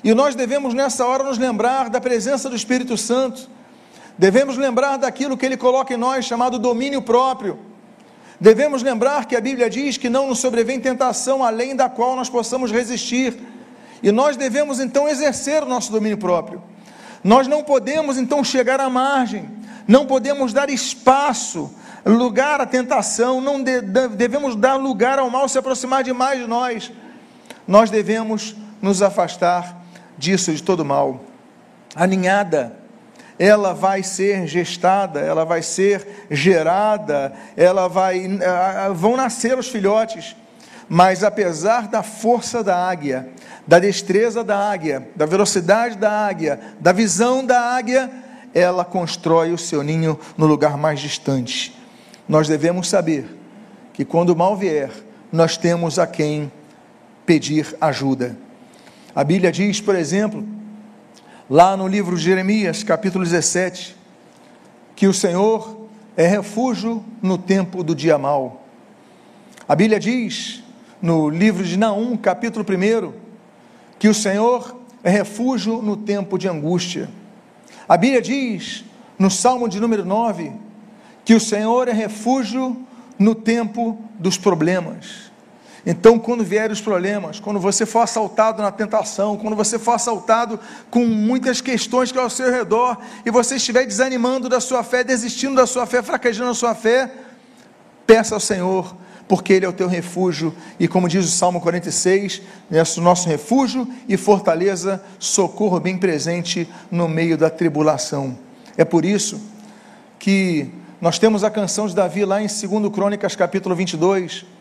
E 0.02 0.14
nós 0.14 0.35
devemos 0.35 0.73
nessa 0.73 1.06
hora 1.06 1.23
nos 1.23 1.37
lembrar 1.37 1.90
da 1.90 2.00
presença 2.00 2.49
do 2.49 2.56
Espírito 2.56 2.97
Santo, 2.97 3.50
devemos 4.16 4.56
lembrar 4.56 4.97
daquilo 4.97 5.37
que 5.37 5.44
ele 5.44 5.59
coloca 5.59 5.92
em 5.92 5.99
nós, 5.99 6.25
chamado 6.25 6.59
domínio 6.59 7.02
próprio. 7.02 7.71
Devemos 8.42 8.82
lembrar 8.82 9.26
que 9.26 9.37
a 9.37 9.40
Bíblia 9.40 9.70
diz 9.70 9.96
que 9.96 10.11
não 10.11 10.26
nos 10.26 10.40
sobrevém 10.40 10.80
tentação 10.80 11.44
além 11.44 11.76
da 11.76 11.88
qual 11.88 12.16
nós 12.16 12.28
possamos 12.28 12.72
resistir, 12.72 13.38
e 14.02 14.11
nós 14.11 14.37
devemos 14.37 14.80
então 14.80 15.08
exercer 15.08 15.62
o 15.62 15.66
nosso 15.66 15.92
domínio 15.92 16.18
próprio. 16.18 16.61
Nós 17.22 17.46
não 17.46 17.62
podemos 17.62 18.18
então 18.18 18.42
chegar 18.42 18.80
à 18.80 18.90
margem, 18.90 19.49
não 19.87 20.06
podemos 20.06 20.52
dar 20.52 20.68
espaço, 20.70 21.72
lugar 22.04 22.61
à 22.61 22.66
tentação, 22.66 23.40
não 23.40 23.62
de, 23.62 23.80
devemos 23.80 24.56
dar 24.56 24.75
lugar 24.75 25.20
ao 25.20 25.30
mal 25.30 25.49
se 25.49 25.56
aproximar 25.56 26.02
demais 26.02 26.40
de 26.40 26.49
nós. 26.49 26.90
Nós 27.64 27.90
devemos 27.90 28.56
nos 28.80 29.02
afastar 29.02 29.84
disso, 30.18 30.52
de 30.52 30.64
todo 30.64 30.84
mal. 30.84 31.20
A 31.94 32.08
ninhada, 32.08 32.76
ela 33.38 33.72
vai 33.72 34.02
ser 34.02 34.46
gestada, 34.46 35.20
ela 35.20 35.44
vai 35.44 35.62
ser 35.62 36.26
gerada, 36.30 37.32
ela 37.56 37.88
vai, 37.88 38.28
vão 38.94 39.16
nascer 39.16 39.58
os 39.58 39.68
filhotes. 39.68 40.36
Mas 40.88 41.24
apesar 41.24 41.88
da 41.88 42.02
força 42.02 42.62
da 42.62 42.76
águia, 42.76 43.28
da 43.66 43.78
destreza 43.78 44.44
da 44.44 44.58
águia, 44.58 45.08
da 45.16 45.24
velocidade 45.24 45.96
da 45.96 46.10
águia, 46.26 46.60
da 46.78 46.92
visão 46.92 47.44
da 47.44 47.58
águia, 47.58 48.10
ela 48.54 48.84
constrói 48.84 49.52
o 49.52 49.58
seu 49.58 49.82
ninho 49.82 50.18
no 50.36 50.46
lugar 50.46 50.76
mais 50.76 51.00
distante. 51.00 51.74
Nós 52.28 52.46
devemos 52.46 52.88
saber 52.88 53.26
que 53.92 54.04
quando 54.04 54.30
o 54.30 54.36
mal 54.36 54.56
vier, 54.56 54.90
nós 55.32 55.56
temos 55.56 55.98
a 55.98 56.06
quem 56.06 56.52
pedir 57.24 57.74
ajuda. 57.80 58.36
A 59.14 59.24
Bíblia 59.24 59.50
diz, 59.50 59.80
por 59.80 59.94
exemplo, 59.94 60.46
lá 61.49 61.76
no 61.76 61.87
livro 61.88 62.16
de 62.16 62.22
Jeremias, 62.22 62.82
capítulo 62.82 63.25
17, 63.25 63.96
que 64.94 65.06
o 65.06 65.12
Senhor 65.12 65.88
é 66.16 66.26
refúgio 66.26 67.04
no 67.20 67.37
tempo 67.37 67.82
do 67.82 67.94
dia 67.94 68.16
mau. 68.16 68.64
A 69.68 69.75
Bíblia 69.75 69.99
diz, 69.99 70.62
no 71.00 71.28
livro 71.28 71.64
de 71.64 71.76
Naum, 71.76 72.16
capítulo 72.16 72.64
1, 72.64 73.12
que 73.99 74.08
o 74.08 74.14
Senhor 74.14 74.80
é 75.02 75.11
refúgio 75.11 75.82
no 75.82 75.96
tempo 75.96 76.38
de 76.38 76.49
angústia. 76.49 77.08
A 77.88 77.96
Bíblia 77.96 78.22
diz, 78.22 78.84
no 79.18 79.30
Salmo 79.30 79.68
de 79.68 79.80
número 79.80 80.04
9, 80.04 80.52
que 81.25 81.34
o 81.34 81.40
Senhor 81.40 81.88
é 81.88 81.92
refúgio 81.92 82.76
no 83.18 83.34
tempo 83.34 83.99
dos 84.18 84.38
problemas. 84.38 85.31
Então, 85.84 86.16
quando 86.16 86.44
vierem 86.44 86.72
os 86.72 86.80
problemas, 86.80 87.40
quando 87.40 87.58
você 87.58 87.84
for 87.84 88.00
assaltado 88.00 88.62
na 88.62 88.70
tentação, 88.70 89.36
quando 89.36 89.56
você 89.56 89.80
for 89.80 89.92
assaltado 89.92 90.58
com 90.88 91.04
muitas 91.04 91.60
questões 91.60 92.12
que 92.12 92.18
é 92.18 92.20
ao 92.20 92.30
seu 92.30 92.52
redor, 92.52 92.96
e 93.26 93.30
você 93.30 93.56
estiver 93.56 93.84
desanimando 93.84 94.48
da 94.48 94.60
sua 94.60 94.84
fé, 94.84 95.02
desistindo 95.02 95.56
da 95.56 95.66
sua 95.66 95.84
fé, 95.84 96.00
fraquejando 96.00 96.50
a 96.50 96.54
sua 96.54 96.74
fé, 96.74 97.10
peça 98.06 98.34
ao 98.34 98.40
Senhor, 98.40 98.94
porque 99.26 99.52
Ele 99.52 99.66
é 99.66 99.68
o 99.68 99.72
teu 99.72 99.88
refúgio, 99.88 100.54
e 100.78 100.86
como 100.86 101.08
diz 101.08 101.24
o 101.24 101.30
Salmo 101.30 101.60
46, 101.60 102.42
é 102.70 102.80
o 102.80 103.00
nosso 103.00 103.28
refúgio 103.28 103.88
e 104.08 104.16
fortaleza, 104.16 105.02
socorro 105.18 105.80
bem 105.80 105.98
presente 105.98 106.68
no 106.92 107.08
meio 107.08 107.36
da 107.36 107.50
tribulação. 107.50 108.38
É 108.76 108.84
por 108.84 109.04
isso 109.04 109.40
que 110.16 110.70
nós 111.00 111.18
temos 111.18 111.42
a 111.42 111.50
canção 111.50 111.88
de 111.88 111.94
Davi 111.96 112.24
lá 112.24 112.40
em 112.40 112.46
2 112.46 112.92
Crônicas, 112.94 113.34
capítulo 113.34 113.74
22 113.74 114.51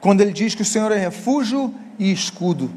quando 0.00 0.20
ele 0.20 0.32
diz 0.32 0.54
que 0.54 0.62
o 0.62 0.64
Senhor 0.64 0.92
é 0.92 0.98
refúgio 0.98 1.74
e 1.98 2.12
escudo. 2.12 2.70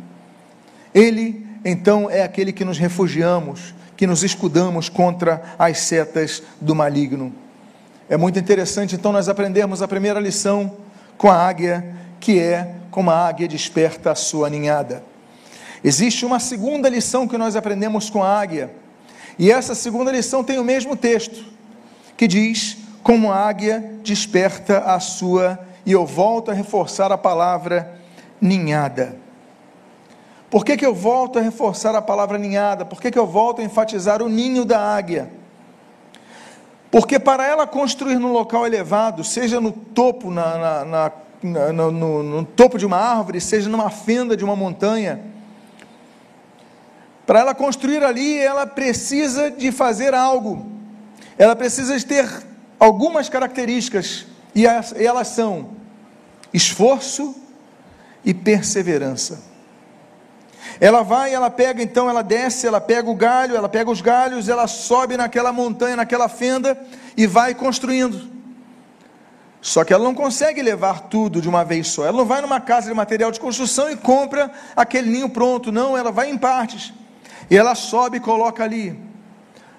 Ele, 0.93 1.45
então, 1.63 2.09
é 2.09 2.23
aquele 2.23 2.51
que 2.51 2.65
nos 2.65 2.77
refugiamos, 2.77 3.73
que 3.95 4.07
nos 4.07 4.23
escudamos 4.23 4.89
contra 4.89 5.41
as 5.57 5.79
setas 5.79 6.41
do 6.59 6.73
maligno. 6.73 7.33
É 8.09 8.17
muito 8.17 8.39
interessante, 8.39 8.95
então, 8.95 9.11
nós 9.11 9.29
aprendermos 9.29 9.81
a 9.81 9.87
primeira 9.87 10.19
lição 10.19 10.77
com 11.17 11.29
a 11.29 11.35
águia, 11.35 11.95
que 12.19 12.39
é 12.39 12.75
como 12.89 13.09
a 13.11 13.27
águia 13.27 13.47
desperta 13.47 14.11
a 14.11 14.15
sua 14.15 14.49
ninhada. 14.49 15.03
Existe 15.83 16.25
uma 16.25 16.39
segunda 16.39 16.89
lição 16.89 17.27
que 17.27 17.37
nós 17.37 17.55
aprendemos 17.55 18.09
com 18.09 18.23
a 18.23 18.39
águia, 18.39 18.71
e 19.39 19.51
essa 19.51 19.73
segunda 19.73 20.11
lição 20.11 20.43
tem 20.43 20.59
o 20.59 20.63
mesmo 20.63 20.95
texto, 20.95 21.45
que 22.17 22.27
diz: 22.27 22.77
como 23.01 23.31
a 23.31 23.37
águia 23.47 23.83
desperta 24.03 24.79
a 24.79 24.99
sua 24.99 25.59
e 25.85 25.91
eu 25.91 26.05
volto 26.05 26.51
a 26.51 26.53
reforçar 26.53 27.11
a 27.11 27.17
palavra 27.17 27.99
ninhada. 28.39 29.15
Por 30.49 30.65
que, 30.65 30.75
que 30.75 30.85
eu 30.85 30.93
volto 30.93 31.39
a 31.39 31.41
reforçar 31.41 31.95
a 31.95 32.01
palavra 32.01 32.37
ninhada? 32.37 32.83
Por 32.83 33.01
que, 33.01 33.09
que 33.09 33.17
eu 33.17 33.25
volto 33.25 33.61
a 33.61 33.63
enfatizar 33.63 34.21
o 34.21 34.27
ninho 34.27 34.65
da 34.65 34.79
águia? 34.79 35.31
Porque 36.91 37.17
para 37.17 37.47
ela 37.47 37.65
construir 37.65 38.19
num 38.19 38.33
local 38.33 38.67
elevado, 38.67 39.23
seja 39.23 39.61
no 39.61 39.71
topo, 39.71 40.29
na, 40.29 40.57
na, 40.57 41.11
na, 41.41 41.71
no, 41.71 41.91
no, 41.91 42.23
no 42.23 42.45
topo 42.45 42.77
de 42.77 42.85
uma 42.85 42.97
árvore, 42.97 43.39
seja 43.39 43.69
numa 43.69 43.89
fenda 43.89 44.35
de 44.35 44.43
uma 44.43 44.57
montanha, 44.57 45.21
para 47.25 47.39
ela 47.39 47.55
construir 47.55 48.03
ali, 48.03 48.37
ela 48.37 48.67
precisa 48.67 49.49
de 49.49 49.71
fazer 49.71 50.13
algo, 50.13 50.65
ela 51.37 51.55
precisa 51.55 51.97
de 51.97 52.05
ter 52.05 52.29
algumas 52.77 53.29
características 53.29 54.25
e 54.53 54.65
elas 54.65 55.27
são 55.27 55.71
esforço 56.53 57.35
e 58.23 58.33
perseverança. 58.33 59.49
Ela 60.79 61.03
vai, 61.03 61.33
ela 61.33 61.49
pega, 61.49 61.81
então 61.81 62.09
ela 62.09 62.21
desce, 62.21 62.67
ela 62.67 62.81
pega 62.81 63.09
o 63.09 63.15
galho, 63.15 63.55
ela 63.55 63.69
pega 63.69 63.89
os 63.89 64.01
galhos, 64.01 64.49
ela 64.49 64.67
sobe 64.67 65.15
naquela 65.17 65.51
montanha, 65.51 65.95
naquela 65.95 66.27
fenda 66.27 66.77
e 67.15 67.25
vai 67.27 67.53
construindo. 67.53 68.29
Só 69.61 69.83
que 69.83 69.93
ela 69.93 70.03
não 70.03 70.15
consegue 70.15 70.61
levar 70.61 71.01
tudo 71.01 71.39
de 71.39 71.47
uma 71.47 71.63
vez 71.63 71.87
só. 71.87 72.03
Ela 72.03 72.17
não 72.17 72.25
vai 72.25 72.41
numa 72.41 72.59
casa 72.59 72.89
de 72.89 72.93
material 72.95 73.31
de 73.31 73.39
construção 73.39 73.91
e 73.91 73.95
compra 73.95 74.51
aquele 74.75 75.09
ninho 75.09 75.29
pronto. 75.29 75.71
Não, 75.71 75.95
ela 75.95 76.11
vai 76.11 76.31
em 76.31 76.37
partes. 76.37 76.91
E 77.49 77.55
ela 77.55 77.75
sobe 77.75 78.17
e 78.17 78.19
coloca 78.19 78.63
ali 78.63 79.11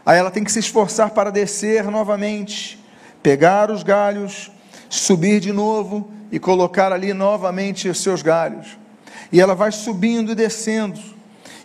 Aí 0.05 0.19
ela 0.19 0.31
tem 0.31 0.43
que 0.43 0.51
se 0.51 0.59
esforçar 0.59 1.11
para 1.11 1.31
descer 1.31 1.85
novamente, 1.85 2.83
pegar 3.23 3.71
os 3.71 3.85
galhos, 3.85 4.51
subir 4.93 5.41
de 5.41 5.53
novo 5.53 6.13
e 6.31 6.39
colocar 6.39 6.93
ali 6.93 7.15
novamente 7.15 7.89
os 7.89 8.01
seus 8.01 8.21
galhos. 8.21 8.79
E 9.33 9.41
ela 9.41 9.55
vai 9.55 9.73
subindo 9.73 10.33
e 10.33 10.35
descendo. 10.35 11.01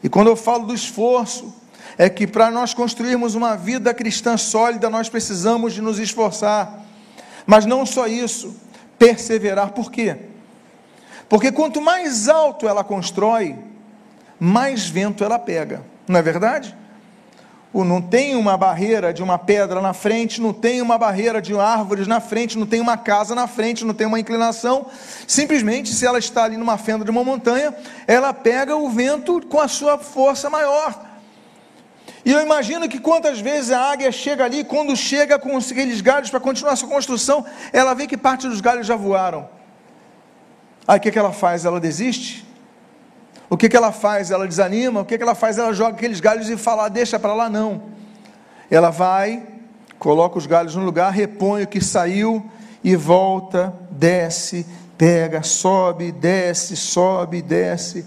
E 0.02 0.08
quando 0.08 0.28
eu 0.28 0.36
falo 0.36 0.66
do 0.66 0.74
esforço, 0.74 1.54
é 1.98 2.10
que 2.10 2.26
para 2.26 2.50
nós 2.50 2.74
construirmos 2.74 3.36
uma 3.36 3.58
vida 3.58 3.94
cristã 3.94 4.38
sólida, 4.38 4.90
nós 4.90 5.10
precisamos 5.10 5.74
de 5.74 5.82
nos 5.82 6.00
esforçar. 6.00 6.86
Mas 7.46 7.66
não 7.66 7.86
só 7.86 8.08
isso, 8.08 8.56
perseverar. 8.98 9.72
Por 9.72 9.92
quê? 9.92 10.16
Porque 11.28 11.52
quanto 11.52 11.82
mais 11.82 12.30
alto 12.30 12.66
ela 12.66 12.84
constrói, 12.84 13.58
mais 14.40 14.88
vento 14.88 15.24
ela 15.24 15.38
pega. 15.38 15.84
Não 16.08 16.18
é 16.18 16.22
verdade? 16.22 16.74
Não 17.74 18.02
tem 18.02 18.36
uma 18.36 18.58
barreira 18.58 19.14
de 19.14 19.22
uma 19.22 19.38
pedra 19.38 19.82
na 19.82 19.94
frente, 19.94 20.42
não 20.42 20.54
tem 20.54 20.82
uma 20.82 20.98
barreira 20.98 21.42
de 21.42 21.54
árvores 21.58 22.08
na 22.08 22.20
frente, 22.20 22.58
não 22.58 22.66
tem 22.66 22.80
uma 22.80 22.98
casa 22.98 23.36
na 23.36 23.46
frente, 23.46 23.86
não 23.86 23.94
tem 23.94 24.08
uma 24.08 24.20
inclinação. 24.20 24.88
Simplesmente, 25.28 25.94
se 25.94 26.06
ela 26.06 26.18
está 26.18 26.46
ali 26.46 26.58
numa 26.58 26.78
fenda 26.78 27.06
de 27.06 27.12
uma 27.12 27.24
montanha, 27.24 27.76
ela 28.08 28.34
pega 28.34 28.76
o 28.76 28.90
vento 28.90 29.46
com 29.48 29.60
a 29.60 29.68
sua 29.68 29.98
força 29.98 30.50
maior. 30.50 31.06
E 32.26 32.32
eu 32.32 32.42
imagino 32.42 32.90
que 32.90 33.00
quantas 33.00 33.40
vezes 33.40 33.72
a 33.72 33.92
águia 33.92 34.12
chega 34.12 34.44
ali, 34.44 34.64
quando 34.64 34.96
chega 34.96 35.38
com 35.38 35.58
aqueles 35.58 36.02
galhos 36.02 36.30
para 36.30 36.40
continuar 36.40 36.76
sua 36.76 36.90
construção, 36.90 37.46
ela 37.72 37.94
vê 37.94 38.08
que 38.08 38.18
parte 38.18 38.48
dos 38.48 38.62
galhos 38.62 38.88
já 38.88 38.96
voaram. 38.96 39.48
Aí 40.88 40.98
o 40.98 41.02
que, 41.02 41.12
que 41.12 41.20
ela 41.20 41.34
faz? 41.34 41.66
Ela 41.66 41.80
desiste? 41.80 42.47
O 43.50 43.56
que, 43.56 43.70
que 43.70 43.78
ela 43.78 43.92
faz? 43.92 44.30
Ela 44.30 44.48
desanima? 44.48 45.02
O 45.02 45.06
que, 45.06 45.18
que 45.18 45.24
ela 45.24 45.36
faz? 45.36 45.58
Ela 45.58 45.74
joga 45.74 45.92
aqueles 45.92 46.20
galhos 46.20 46.50
e 46.50 46.58
fala: 46.58 46.86
ah, 46.86 46.90
deixa 46.90 47.18
para 47.18 47.34
lá, 47.34 47.50
não. 47.50 47.84
Ela 48.70 48.90
vai, 48.90 49.44
coloca 49.98 50.38
os 50.38 50.46
galhos 50.46 50.76
no 50.76 50.84
lugar, 50.84 51.12
repõe 51.12 51.64
o 51.64 51.68
que 51.68 51.82
saiu 51.82 52.46
e 52.84 52.96
volta, 52.96 53.74
desce, 53.90 54.66
pega, 54.98 55.44
sobe, 55.44 56.12
desce, 56.12 56.76
sobe, 56.76 57.42
desce, 57.42 58.06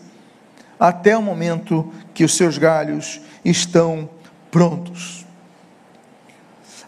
até 0.79 1.17
o 1.17 1.23
momento 1.23 1.93
que 2.13 2.25
os 2.25 2.37
seus 2.37 2.59
galhos 2.59 3.21
estão 3.45 4.09
prontos. 4.51 5.27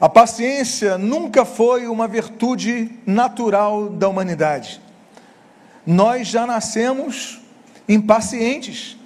A 0.00 0.08
paciência 0.08 0.98
nunca 0.98 1.44
foi 1.44 1.86
uma 1.86 2.08
virtude 2.08 2.98
natural 3.06 3.88
da 3.88 4.08
humanidade. 4.08 4.82
Nós 5.86 6.28
já 6.28 6.46
nascemos 6.46 7.41
impacientes, 7.88 8.96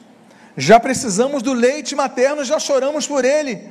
já 0.56 0.80
precisamos 0.80 1.42
do 1.42 1.52
leite 1.52 1.94
materno, 1.94 2.44
já 2.44 2.58
choramos 2.58 3.06
por 3.06 3.24
ele, 3.24 3.68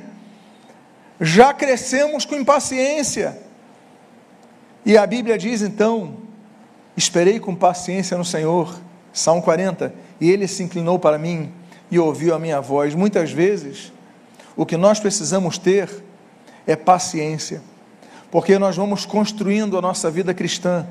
já 1.20 1.52
crescemos 1.52 2.24
com 2.24 2.34
impaciência. 2.34 3.38
E 4.84 4.96
a 4.96 5.06
Bíblia 5.06 5.36
diz 5.36 5.62
então: 5.62 6.18
Esperei 6.96 7.40
com 7.40 7.54
paciência 7.54 8.16
no 8.16 8.24
Senhor, 8.24 8.78
Salmo 9.12 9.42
40, 9.42 9.92
e 10.20 10.30
ele 10.30 10.46
se 10.46 10.62
inclinou 10.62 10.98
para 10.98 11.18
mim 11.18 11.52
e 11.90 11.98
ouviu 11.98 12.34
a 12.34 12.38
minha 12.38 12.60
voz. 12.60 12.94
Muitas 12.94 13.32
vezes, 13.32 13.92
o 14.56 14.64
que 14.64 14.76
nós 14.76 15.00
precisamos 15.00 15.58
ter 15.58 15.90
é 16.66 16.76
paciência, 16.76 17.62
porque 18.30 18.58
nós 18.58 18.76
vamos 18.76 19.04
construindo 19.04 19.76
a 19.76 19.82
nossa 19.82 20.10
vida 20.10 20.32
cristã 20.32 20.86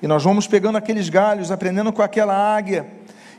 e 0.00 0.06
nós 0.06 0.22
vamos 0.22 0.46
pegando 0.46 0.78
aqueles 0.78 1.08
galhos, 1.08 1.50
aprendendo 1.50 1.92
com 1.92 2.02
aquela 2.02 2.34
águia 2.34 2.86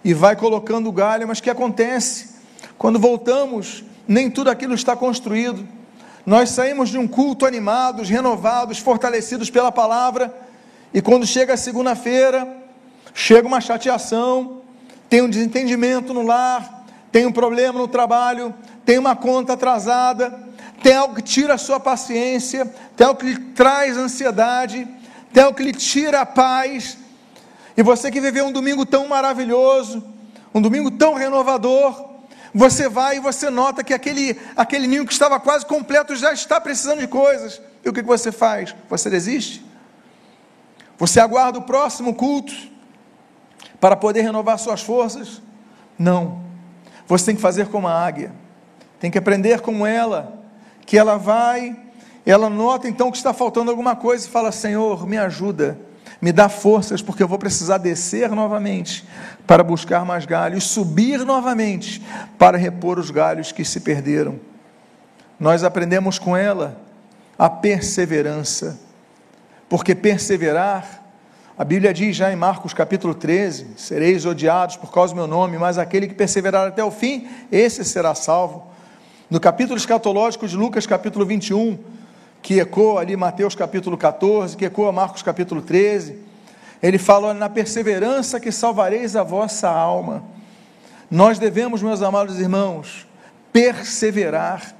e 0.03 0.13
vai 0.13 0.35
colocando 0.35 0.89
o 0.89 0.91
galho, 0.91 1.27
mas 1.27 1.39
o 1.39 1.43
que 1.43 1.49
acontece? 1.49 2.35
Quando 2.77 2.99
voltamos, 2.99 3.83
nem 4.07 4.29
tudo 4.29 4.49
aquilo 4.49 4.73
está 4.73 4.95
construído. 4.95 5.67
Nós 6.25 6.49
saímos 6.49 6.89
de 6.89 6.97
um 6.97 7.07
culto 7.07 7.45
animados, 7.45 8.09
renovados, 8.09 8.79
fortalecidos 8.79 9.49
pela 9.49 9.71
palavra, 9.71 10.33
e 10.93 11.01
quando 11.01 11.25
chega 11.25 11.53
a 11.53 11.57
segunda-feira, 11.57 12.47
chega 13.13 13.47
uma 13.47 13.61
chateação, 13.61 14.61
tem 15.09 15.21
um 15.21 15.29
desentendimento 15.29 16.13
no 16.13 16.23
lar, 16.23 16.85
tem 17.11 17.25
um 17.25 17.31
problema 17.31 17.77
no 17.77 17.87
trabalho, 17.87 18.53
tem 18.85 18.97
uma 18.97 19.15
conta 19.15 19.53
atrasada, 19.53 20.39
tem 20.81 20.95
algo 20.95 21.15
que 21.15 21.21
tira 21.21 21.53
a 21.53 21.57
sua 21.57 21.79
paciência, 21.79 22.65
tem 22.95 23.07
algo 23.07 23.19
que 23.19 23.27
lhe 23.27 23.39
traz 23.53 23.97
ansiedade, 23.97 24.87
tem 25.31 25.43
algo 25.43 25.55
que 25.55 25.63
lhe 25.63 25.71
tira 25.71 26.21
a 26.21 26.25
paz. 26.25 26.97
E 27.75 27.83
você 27.83 28.11
que 28.11 28.21
viveu 28.21 28.45
um 28.45 28.51
domingo 28.51 28.85
tão 28.85 29.07
maravilhoso, 29.07 30.03
um 30.53 30.61
domingo 30.61 30.91
tão 30.91 31.15
renovador, 31.15 32.13
você 32.53 32.87
vai 32.87 33.17
e 33.17 33.19
você 33.19 33.49
nota 33.49 33.83
que 33.83 33.93
aquele, 33.93 34.39
aquele 34.55 34.85
ninho 34.85 35.05
que 35.05 35.13
estava 35.13 35.39
quase 35.39 35.65
completo 35.65 36.15
já 36.15 36.31
está 36.31 36.61
precisando 36.61 36.99
de 36.99 37.07
coisas. 37.07 37.61
E 37.83 37.89
o 37.89 37.93
que 37.93 38.03
você 38.03 38.31
faz? 38.31 38.75
Você 38.89 39.09
desiste? 39.09 39.65
Você 40.97 41.19
aguarda 41.19 41.57
o 41.57 41.63
próximo 41.63 42.13
culto 42.13 42.53
para 43.79 43.95
poder 43.95 44.21
renovar 44.21 44.59
suas 44.59 44.81
forças? 44.81 45.41
Não. 45.97 46.43
Você 47.07 47.25
tem 47.25 47.35
que 47.35 47.41
fazer 47.41 47.67
como 47.67 47.87
a 47.87 48.05
águia, 48.05 48.31
tem 48.99 49.11
que 49.11 49.17
aprender 49.17 49.59
como 49.59 49.85
ela, 49.85 50.41
que 50.85 50.97
ela 50.97 51.17
vai, 51.17 51.75
ela 52.25 52.49
nota 52.49 52.87
então 52.87 53.11
que 53.11 53.17
está 53.17 53.33
faltando 53.33 53.71
alguma 53.71 53.95
coisa 53.95 54.25
e 54.25 54.29
fala: 54.29 54.51
Senhor, 54.51 55.05
me 55.05 55.17
ajuda, 55.17 55.77
me 56.23 56.31
dá 56.31 56.47
forças, 56.47 57.01
porque 57.01 57.21
eu 57.21 57.27
vou 57.27 57.37
precisar 57.37 57.77
descer 57.79 58.29
novamente 58.29 59.05
para 59.45 59.61
buscar 59.61 60.05
mais 60.05 60.25
galhos, 60.25 60.63
subir 60.63 61.19
novamente 61.25 62.01
para 62.39 62.57
repor 62.57 62.97
os 62.97 63.11
galhos 63.11 63.51
que 63.51 63.65
se 63.65 63.81
perderam. 63.81 64.39
Nós 65.37 65.65
aprendemos 65.65 66.17
com 66.17 66.37
ela 66.37 66.79
a 67.37 67.49
perseverança, 67.49 68.79
porque 69.67 69.93
perseverar 69.93 71.03
a 71.57 71.65
Bíblia 71.65 71.93
diz 71.93 72.15
já 72.15 72.31
em 72.31 72.37
Marcos 72.37 72.73
capítulo 72.73 73.13
13: 73.13 73.73
Sereis 73.75 74.25
odiados 74.25 74.77
por 74.77 74.93
causa 74.93 75.13
do 75.13 75.17
meu 75.17 75.27
nome, 75.27 75.57
mas 75.57 75.77
aquele 75.77 76.07
que 76.07 76.15
perseverar 76.15 76.69
até 76.69 76.81
o 76.81 76.89
fim, 76.89 77.27
esse 77.51 77.83
será 77.83 78.15
salvo. 78.15 78.71
No 79.29 79.41
capítulo 79.41 79.77
escatológico 79.77 80.47
de 80.47 80.55
Lucas 80.55 80.87
capítulo 80.87 81.25
21, 81.25 81.77
que 82.43 82.59
ecoa 82.59 83.01
ali 83.01 83.15
Mateus 83.15 83.55
capítulo 83.55 83.97
14, 83.97 84.55
que 84.55 84.65
ecoa 84.65 84.91
Marcos 84.91 85.23
capítulo 85.23 85.61
13, 85.61 86.19
ele 86.83 86.99
fala: 86.99 87.33
Na 87.33 87.49
perseverança 87.49 88.39
que 88.39 88.51
salvareis 88.51 89.15
a 89.15 89.23
vossa 89.23 89.67
alma. 89.67 90.23
Nós 91.09 91.39
devemos, 91.39 91.81
meus 91.81 92.03
amados 92.03 92.39
irmãos, 92.39 93.07
perseverar. 93.51 94.75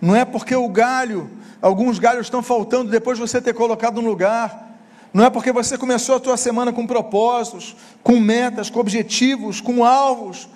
Não 0.00 0.14
é 0.14 0.24
porque 0.24 0.54
o 0.54 0.68
galho, 0.68 1.28
alguns 1.60 1.98
galhos 1.98 2.26
estão 2.26 2.42
faltando 2.42 2.90
depois 2.90 3.18
de 3.18 3.26
você 3.26 3.40
ter 3.40 3.54
colocado 3.54 4.00
no 4.00 4.08
lugar 4.08 4.68
não 5.12 5.24
é 5.24 5.30
porque 5.30 5.50
você 5.50 5.78
começou 5.78 6.16
a 6.16 6.20
tua 6.20 6.36
semana 6.36 6.72
com 6.72 6.86
propósitos, 6.86 7.74
com 8.02 8.20
metas, 8.20 8.68
com 8.68 8.78
objetivos, 8.78 9.60
com 9.60 9.84
alvos, 9.84 10.48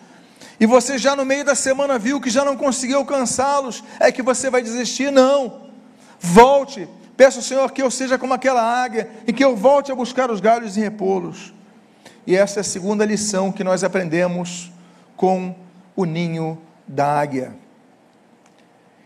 e 0.61 0.67
você 0.67 0.99
já 0.99 1.17
no 1.17 1.25
meio 1.25 1.45
da 1.45 1.55
semana 1.55 1.99
viu 1.99 2.21
que 2.21 2.31
já 2.31 2.45
não 2.45 2.57
conseguiu 2.57 2.99
alcançá-los, 2.99 3.83
é 3.99 4.13
que 4.13 4.23
você 4.23 4.51
vai 4.51 4.63
desistir, 4.63 5.11
não. 5.11 5.72
Volte, 6.25 6.89
peça 7.17 7.39
ao 7.39 7.43
Senhor 7.43 7.73
que 7.73 7.83
eu 7.83 7.91
seja 7.91 8.17
como 8.17 8.33
aquela 8.33 8.63
águia 8.63 9.11
e 9.27 9.33
que 9.33 9.45
eu 9.45 9.57
volte 9.57 9.91
a 9.91 9.95
buscar 9.95 10.31
os 10.31 10.41
galhos 10.41 10.77
e 10.77 10.81
repô-los. 10.81 11.53
E 12.25 12.37
essa 12.37 12.61
é 12.61 12.63
a 12.63 12.65
segunda 12.65 13.05
lição 13.05 13.51
que 13.51 13.65
nós 13.65 13.83
aprendemos 13.83 14.71
com 15.17 15.53
o 15.97 16.05
ninho 16.05 16.57
da 16.87 17.19
águia. 17.21 17.57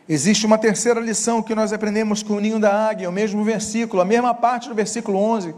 Existe 0.06 0.44
uma 0.44 0.58
terceira 0.58 1.00
lição 1.00 1.42
que 1.42 1.54
nós 1.54 1.72
aprendemos 1.72 2.22
com 2.22 2.34
o 2.34 2.40
ninho 2.40 2.60
da 2.60 2.86
águia, 2.86 3.08
o 3.08 3.12
mesmo 3.12 3.42
versículo, 3.42 4.02
a 4.02 4.04
mesma 4.04 4.34
parte 4.34 4.68
do 4.68 4.74
versículo 4.74 5.18
11. 5.18 5.54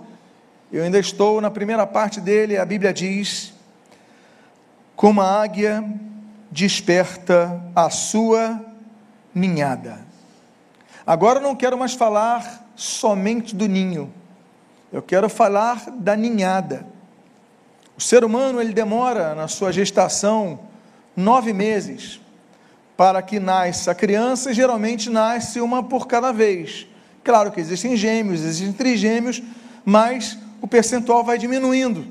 Eu 0.73 0.85
ainda 0.85 0.99
estou 0.99 1.40
na 1.40 1.51
primeira 1.51 1.85
parte 1.88 2.21
dele, 2.21 2.57
a 2.57 2.64
Bíblia 2.64 2.92
diz: 2.92 3.53
Como 4.94 5.21
a 5.21 5.42
águia 5.42 5.85
desperta 6.53 7.61
a 7.75 7.90
sua 7.90 8.64
ninhada. 9.35 10.08
Agora 11.09 11.38
eu 11.38 11.42
não 11.42 11.57
quero 11.57 11.79
mais 11.79 11.94
falar 11.94 12.68
somente 12.77 13.57
do 13.57 13.66
ninho, 13.66 14.12
eu 14.92 15.01
quero 15.01 15.27
falar 15.31 15.88
da 15.90 16.14
ninhada. 16.14 16.87
O 17.97 18.01
ser 18.01 18.23
humano 18.25 18.61
ele 18.61 18.75
demora 18.75 19.35
na 19.35 19.49
sua 19.49 19.73
gestação 19.73 20.61
nove 21.16 21.55
meses 21.55 22.21
para 22.94 23.23
que 23.23 23.40
nasça 23.40 23.92
a 23.92 23.94
criança, 23.94 24.53
geralmente 24.53 25.09
nasce 25.09 25.62
uma 25.62 25.83
por 25.83 26.07
cada 26.07 26.31
vez. 26.31 26.87
Claro 27.25 27.53
que 27.53 27.61
existem 27.62 27.97
gêmeos, 27.97 28.42
existem 28.42 28.75
trigêmeos, 28.75 29.42
mas 29.87 30.37
o 30.61 30.68
percentual 30.68 31.25
vai 31.25 31.38
diminuindo. 31.38 32.07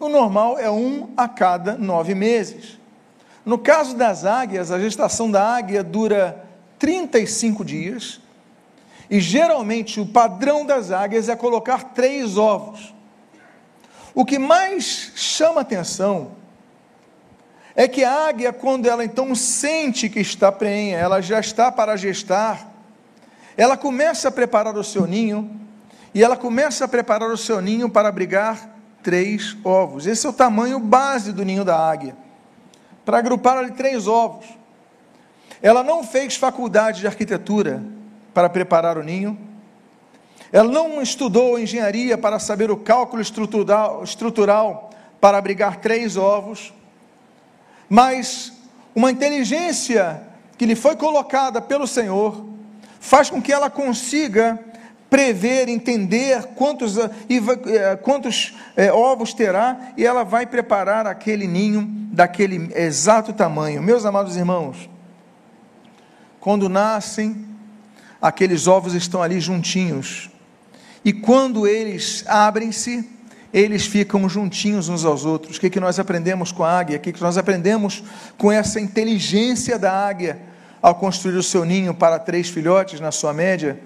O 0.00 0.08
normal 0.08 0.58
é 0.58 0.70
um 0.70 1.10
a 1.18 1.28
cada 1.28 1.76
nove 1.76 2.14
meses. 2.14 2.78
No 3.44 3.58
caso 3.58 3.94
das 3.94 4.24
águias, 4.24 4.72
a 4.72 4.80
gestação 4.80 5.30
da 5.30 5.54
águia 5.54 5.84
dura 5.84 6.42
35 6.78 7.62
dias, 7.62 8.22
e 9.10 9.20
geralmente 9.20 10.00
o 10.00 10.06
padrão 10.06 10.66
das 10.66 10.90
águias 10.90 11.28
é 11.28 11.36
colocar 11.36 11.92
três 11.94 12.36
ovos. 12.36 12.94
O 14.14 14.24
que 14.24 14.38
mais 14.38 15.12
chama 15.14 15.62
atenção 15.62 16.32
é 17.74 17.86
que 17.86 18.04
a 18.04 18.28
águia, 18.28 18.52
quando 18.52 18.86
ela 18.86 19.04
então 19.04 19.34
sente 19.34 20.08
que 20.08 20.20
está 20.20 20.50
prenha, 20.50 20.98
ela 20.98 21.20
já 21.20 21.38
está 21.40 21.70
para 21.70 21.96
gestar, 21.96 22.68
ela 23.56 23.76
começa 23.76 24.28
a 24.28 24.32
preparar 24.32 24.76
o 24.76 24.84
seu 24.84 25.06
ninho, 25.06 25.58
e 26.12 26.22
ela 26.22 26.36
começa 26.36 26.84
a 26.84 26.88
preparar 26.88 27.30
o 27.30 27.36
seu 27.36 27.60
ninho 27.60 27.88
para 27.88 28.08
abrigar 28.08 28.68
três 29.02 29.56
ovos. 29.64 30.06
Esse 30.06 30.26
é 30.26 30.30
o 30.30 30.32
tamanho 30.32 30.80
base 30.80 31.32
do 31.32 31.44
ninho 31.44 31.64
da 31.64 31.78
águia. 31.78 32.16
Para 33.04 33.18
agrupar 33.18 33.56
ali 33.56 33.70
três 33.72 34.06
ovos. 34.06 34.46
Ela 35.62 35.82
não 35.82 36.02
fez 36.02 36.36
faculdade 36.36 37.00
de 37.00 37.06
arquitetura 37.06 37.82
para 38.32 38.48
preparar 38.48 38.98
o 38.98 39.02
ninho. 39.02 39.38
Ela 40.52 40.70
não 40.70 41.02
estudou 41.02 41.58
engenharia 41.58 42.16
para 42.16 42.38
saber 42.38 42.70
o 42.70 42.76
cálculo 42.76 43.20
estrutural, 43.20 44.02
estrutural 44.02 44.90
para 45.20 45.36
abrigar 45.36 45.76
três 45.76 46.16
ovos. 46.16 46.72
Mas 47.88 48.52
uma 48.94 49.10
inteligência 49.10 50.22
que 50.56 50.66
lhe 50.66 50.74
foi 50.74 50.96
colocada 50.96 51.60
pelo 51.60 51.86
Senhor 51.86 52.44
faz 53.00 53.30
com 53.30 53.40
que 53.40 53.52
ela 53.52 53.70
consiga 53.70 54.58
prever, 55.08 55.68
entender 55.68 56.44
quantos, 56.54 56.98
eh, 56.98 57.96
quantos 58.02 58.54
é, 58.76 58.92
ovos 58.92 59.32
terá, 59.32 59.92
e 59.96 60.04
ela 60.04 60.22
vai 60.22 60.46
preparar 60.46 61.06
aquele 61.06 61.46
ninho 61.46 61.86
daquele 62.12 62.70
exato 62.74 63.32
tamanho. 63.32 63.82
Meus 63.82 64.04
amados 64.04 64.36
irmãos, 64.36 64.88
quando 66.40 66.68
nascem, 66.68 67.46
aqueles 68.20 68.66
ovos 68.66 68.94
estão 68.94 69.22
ali 69.22 69.40
juntinhos, 69.40 70.30
e 71.04 71.12
quando 71.12 71.66
eles 71.66 72.24
abrem-se, 72.26 73.08
eles 73.52 73.86
ficam 73.86 74.28
juntinhos 74.28 74.88
uns 74.88 75.04
aos 75.04 75.24
outros. 75.24 75.56
O 75.56 75.60
que, 75.60 75.70
que 75.70 75.80
nós 75.80 75.98
aprendemos 75.98 76.52
com 76.52 76.64
a 76.64 76.78
águia? 76.78 76.98
O 76.98 77.00
que, 77.00 77.12
que 77.12 77.22
nós 77.22 77.38
aprendemos 77.38 78.02
com 78.36 78.52
essa 78.52 78.80
inteligência 78.80 79.78
da 79.78 79.92
águia 80.06 80.38
ao 80.82 80.94
construir 80.94 81.36
o 81.36 81.42
seu 81.42 81.64
ninho 81.64 81.94
para 81.94 82.18
três 82.18 82.48
filhotes 82.48 83.00
na 83.00 83.10
sua 83.10 83.32
média? 83.32 83.80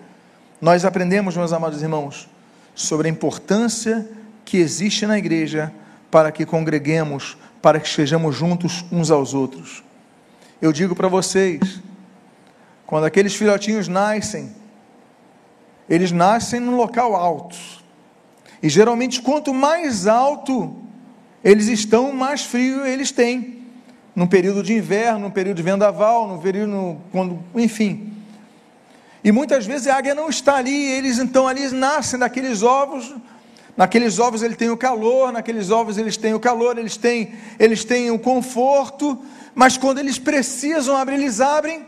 Nós 0.61 0.85
aprendemos, 0.85 1.37
meus 1.37 1.53
amados 1.53 1.83
irmãos, 1.83 2.29
sobre 2.75 3.09
a 3.09 3.11
importância 3.11 4.09
que 4.45 4.57
existe 4.57 5.07
na 5.07 5.19
igreja 5.19 5.73
para 6.11 6.33
que 6.33 6.45
congreguemos, 6.45 7.37
para 7.61 7.79
que 7.79 7.87
estejamos 7.87 8.35
juntos 8.35 8.85
uns 8.91 9.11
aos 9.11 9.35
outros. 9.35 9.83
Eu 10.61 10.73
digo 10.73 10.95
para 10.95 11.09
vocês, 11.09 11.81
quando 12.87 13.05
aqueles 13.05 13.35
filhotinhos 13.35 13.89
nascem, 13.89 14.55
eles 15.89 16.13
nascem 16.13 16.61
num 16.61 16.77
local 16.77 17.15
alto. 17.15 17.57
E 18.63 18.69
geralmente, 18.69 19.21
quanto 19.21 19.53
mais 19.53 20.07
alto 20.07 20.77
eles 21.43 21.67
estão, 21.67 22.13
mais 22.13 22.45
frio 22.45 22.87
eles 22.87 23.11
têm. 23.11 23.63
Num 24.15 24.27
período 24.27 24.63
de 24.63 24.75
inverno, 24.75 25.21
num 25.21 25.31
período 25.31 25.57
de 25.57 25.63
vendaval, 25.63 26.29
num 26.29 26.39
período, 26.39 26.99
quando, 27.11 27.43
enfim. 27.55 28.13
E 29.25 29.33
muitas 29.33 29.67
vezes 29.67 29.87
a 29.87 29.97
águia 29.97 30.15
não 30.15 30.29
está 30.29 30.57
ali, 30.57 30.85
eles 30.93 31.19
então 31.19 31.49
ali 31.49 31.69
nascem 31.71 32.19
daqueles 32.19 32.63
ovos, 32.63 33.15
naqueles 33.77 34.19
ovos 34.19 34.43
ele 34.43 34.55
tem 34.55 34.69
o 34.69 34.77
calor, 34.77 35.33
naqueles 35.33 35.71
ovos 35.71 35.97
eles 35.97 36.17
têm 36.17 36.35
o 36.35 36.41
calor, 36.41 36.77
eles 36.77 36.97
têm, 36.97 37.35
eles 37.59 37.85
têm 37.85 38.11
o 38.11 38.19
conforto, 38.19 39.25
mas 39.55 39.77
quando 39.77 39.99
eles 39.99 40.19
precisam 40.19 40.97
abrir, 40.97 41.15
eles 41.15 41.41
abrem, 41.41 41.87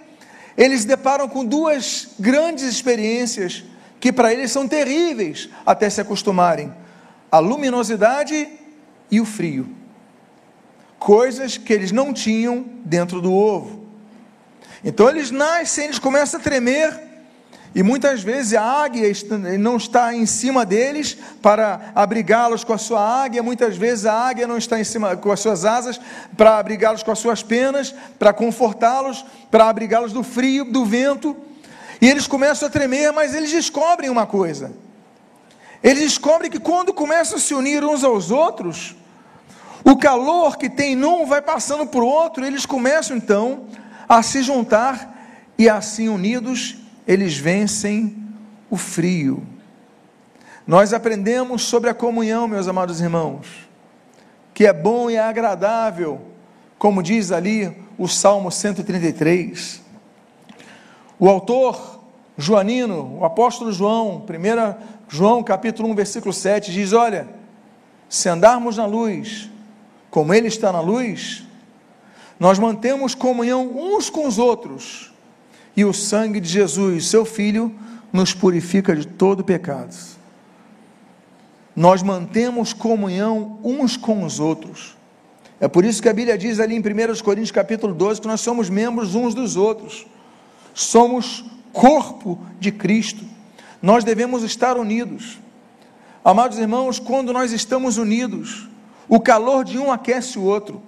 eles 0.57 0.85
deparam 0.85 1.29
com 1.29 1.45
duas 1.45 2.09
grandes 2.19 2.65
experiências 2.65 3.65
que 4.01 4.13
para 4.13 4.33
eles 4.33 4.53
são 4.53 4.69
terríveis 4.69 5.49
até 5.65 5.89
se 5.91 6.01
acostumarem: 6.01 6.73
a 7.31 7.39
luminosidade 7.39 8.49
e 9.11 9.21
o 9.21 9.25
frio. 9.25 9.69
Coisas 10.99 11.57
que 11.57 11.73
eles 11.73 11.93
não 11.93 12.13
tinham 12.13 12.65
dentro 12.85 13.21
do 13.21 13.33
ovo. 13.33 13.85
Então 14.85 15.09
eles 15.09 15.31
nascem, 15.31 15.85
eles 15.85 15.99
começam 15.99 16.39
a 16.39 16.43
tremer, 16.43 17.14
e 17.75 17.83
muitas 17.83 18.23
vezes 18.23 18.55
a 18.55 18.63
águia 18.63 19.11
não 19.59 19.77
está 19.77 20.15
em 20.15 20.25
cima 20.27 20.65
deles 20.65 21.19
para 21.43 21.91
abrigá-los 21.93 22.63
com 22.63 22.73
a 22.73 22.79
sua 22.79 23.25
águia, 23.25 23.43
muitas 23.43 23.77
vezes 23.77 24.07
a 24.07 24.13
águia 24.13 24.47
não 24.47 24.57
está 24.57 24.79
em 24.79 24.85
cima 24.85 25.17
com 25.17 25.33
as 25.33 25.41
suas 25.41 25.65
asas 25.65 26.01
para 26.37 26.59
abrigá-los 26.59 27.03
com 27.03 27.11
as 27.11 27.19
suas 27.19 27.43
penas, 27.43 27.93
para 28.17 28.33
confortá-los, 28.33 29.25
para 29.51 29.69
abrigá-los 29.69 30.13
do 30.13 30.23
frio, 30.23 30.65
do 30.65 30.85
vento. 30.85 31.37
E 32.01 32.09
eles 32.09 32.29
começam 32.29 32.69
a 32.69 32.71
tremer, 32.71 33.13
mas 33.13 33.35
eles 33.35 33.51
descobrem 33.51 34.09
uma 34.09 34.27
coisa. 34.27 34.73
Eles 35.83 36.03
descobrem 36.03 36.51
que 36.51 36.61
quando 36.61 36.95
começam 36.95 37.39
a 37.39 37.41
se 37.41 37.55
unir 37.55 37.85
uns 37.85 38.05
aos 38.05 38.31
outros, 38.31 38.95
o 39.83 39.97
calor 39.97 40.57
que 40.57 40.71
tem 40.71 40.95
num 40.95 41.27
vai 41.27 41.43
passando 41.43 41.87
para 41.87 42.01
o 42.01 42.07
outro, 42.07 42.45
eles 42.45 42.65
começam 42.65 43.17
então 43.17 43.67
a 44.09 44.23
se 44.23 44.43
juntar 44.43 45.13
e 45.59 45.69
assim 45.69 46.09
unidos 46.09 46.84
eles 47.07 47.37
vencem 47.37 48.17
o 48.71 48.77
frio. 48.77 49.47
Nós 50.67 50.93
aprendemos 50.93 51.63
sobre 51.63 51.91
a 51.91 51.95
comunhão, 51.95 52.49
meus 52.49 52.67
amados 52.67 53.01
irmãos, 53.01 53.47
que 54.55 54.67
é 54.67 54.73
bom 54.73 55.11
e 55.11 55.19
agradável, 55.19 56.21
como 56.79 57.03
diz 57.03 57.31
ali 57.31 57.77
o 57.99 58.09
Salmo 58.09 58.51
133. 58.51 59.83
O 61.19 61.29
autor 61.29 62.01
Joanino, 62.37 63.19
o 63.19 63.25
apóstolo 63.25 63.71
João, 63.73 64.25
1 64.25 65.05
João 65.09 65.43
capítulo 65.43 65.89
1, 65.91 65.95
versículo 65.95 66.33
7, 66.33 66.73
diz: 66.73 66.93
Olha, 66.93 67.29
se 68.09 68.29
andarmos 68.29 68.79
na 68.79 68.87
luz, 68.87 69.51
como 70.11 70.33
Ele 70.33 70.49
está 70.49 70.73
na 70.73 70.81
luz, 70.81 71.45
nós 72.41 72.59
mantemos 72.59 73.15
comunhão 73.15 73.71
uns 73.77 74.09
com 74.09 74.27
os 74.27 74.39
outros 74.39 75.14
e 75.77 75.85
o 75.85 75.93
sangue 75.93 76.41
de 76.41 76.49
Jesus, 76.49 77.07
seu 77.07 77.25
Filho, 77.25 77.75
nos 78.13 78.33
purifica 78.33 78.95
de 78.95 79.07
todo 79.07 79.43
pecado. 79.43 79.95
Nós 81.75 82.03
mantemos 82.03 82.73
comunhão 82.73 83.59
uns 83.65 83.97
com 83.97 84.25
os 84.25 84.39
outros. 84.39 84.97
É 85.61 85.67
por 85.67 85.85
isso 85.85 86.01
que 86.01 86.09
a 86.09 86.13
Bíblia 86.13 86.39
diz 86.39 86.61
ali 86.61 86.77
em 86.77 86.81
1 86.81 87.23
Coríntios 87.25 87.51
capítulo 87.51 87.95
12 87.95 88.21
que 88.21 88.29
nós 88.29 88.41
somos 88.41 88.71
membros 88.71 89.15
uns 89.15 89.35
dos 89.35 89.57
outros. 89.57 90.07
Somos 90.73 91.45
corpo 91.73 92.39
de 92.61 92.71
Cristo. 92.71 93.25
Nós 93.83 94.05
devemos 94.05 94.43
estar 94.43 94.77
unidos. 94.77 95.39
Amados 96.25 96.59
irmãos, 96.59 96.99
quando 96.99 97.33
nós 97.33 97.53
estamos 97.53 97.99
unidos, 97.99 98.69
o 99.09 99.21
calor 99.21 99.65
de 99.65 99.79
um 99.79 99.93
aquece 99.93 100.39
o 100.39 100.43
outro. 100.43 100.81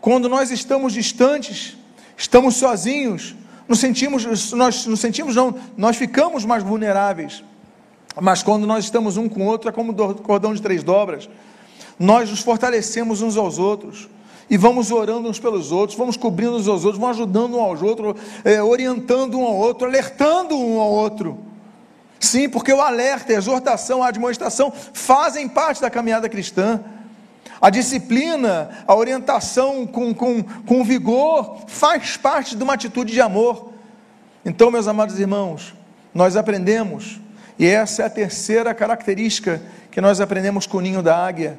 Quando 0.00 0.28
nós 0.28 0.50
estamos 0.50 0.92
distantes, 0.92 1.76
estamos 2.16 2.54
sozinhos, 2.56 3.34
nos 3.68 3.78
sentimos, 3.80 4.52
nós 4.52 4.86
nos 4.86 5.00
sentimos 5.00 5.34
não, 5.34 5.54
nós 5.76 5.96
ficamos 5.96 6.44
mais 6.44 6.62
vulneráveis. 6.62 7.42
Mas 8.20 8.42
quando 8.42 8.66
nós 8.66 8.84
estamos 8.84 9.16
um 9.16 9.28
com 9.28 9.42
o 9.42 9.46
outro, 9.46 9.68
é 9.68 9.72
como 9.72 9.92
um 9.92 10.14
cordão 10.14 10.54
de 10.54 10.62
três 10.62 10.82
dobras. 10.82 11.28
Nós 11.98 12.30
nos 12.30 12.40
fortalecemos 12.40 13.22
uns 13.22 13.36
aos 13.36 13.58
outros 13.58 14.08
e 14.48 14.56
vamos 14.56 14.90
orando 14.90 15.28
uns 15.28 15.38
pelos 15.38 15.72
outros, 15.72 15.98
vamos 15.98 16.16
cobrindo 16.16 16.56
uns 16.56 16.68
aos 16.68 16.84
outros, 16.84 17.00
vamos 17.00 17.16
ajudando 17.18 17.56
um 17.56 17.60
aos 17.60 17.82
outros, 17.82 18.14
é, 18.44 18.62
orientando 18.62 19.38
um 19.38 19.44
ao 19.44 19.54
outro, 19.54 19.86
alertando 19.86 20.56
um 20.56 20.80
ao 20.80 20.90
outro. 20.90 21.38
Sim, 22.18 22.48
porque 22.48 22.72
o 22.72 22.80
alerta, 22.80 23.32
a 23.32 23.36
exortação, 23.36 24.02
a 24.02 24.08
admoestação 24.08 24.72
fazem 24.92 25.48
parte 25.48 25.80
da 25.80 25.90
caminhada 25.90 26.28
cristã. 26.28 26.80
A 27.60 27.70
disciplina, 27.70 28.70
a 28.86 28.94
orientação 28.94 29.86
com, 29.86 30.14
com, 30.14 30.42
com 30.42 30.84
vigor, 30.84 31.64
faz 31.66 32.16
parte 32.16 32.54
de 32.54 32.62
uma 32.62 32.74
atitude 32.74 33.12
de 33.12 33.20
amor. 33.20 33.72
Então, 34.44 34.70
meus 34.70 34.86
amados 34.86 35.18
irmãos, 35.18 35.74
nós 36.14 36.36
aprendemos, 36.36 37.20
e 37.58 37.66
essa 37.66 38.02
é 38.02 38.06
a 38.06 38.10
terceira 38.10 38.74
característica 38.74 39.62
que 39.90 40.00
nós 40.00 40.20
aprendemos 40.20 40.66
com 40.66 40.78
o 40.78 40.80
ninho 40.80 41.02
da 41.02 41.16
águia, 41.16 41.58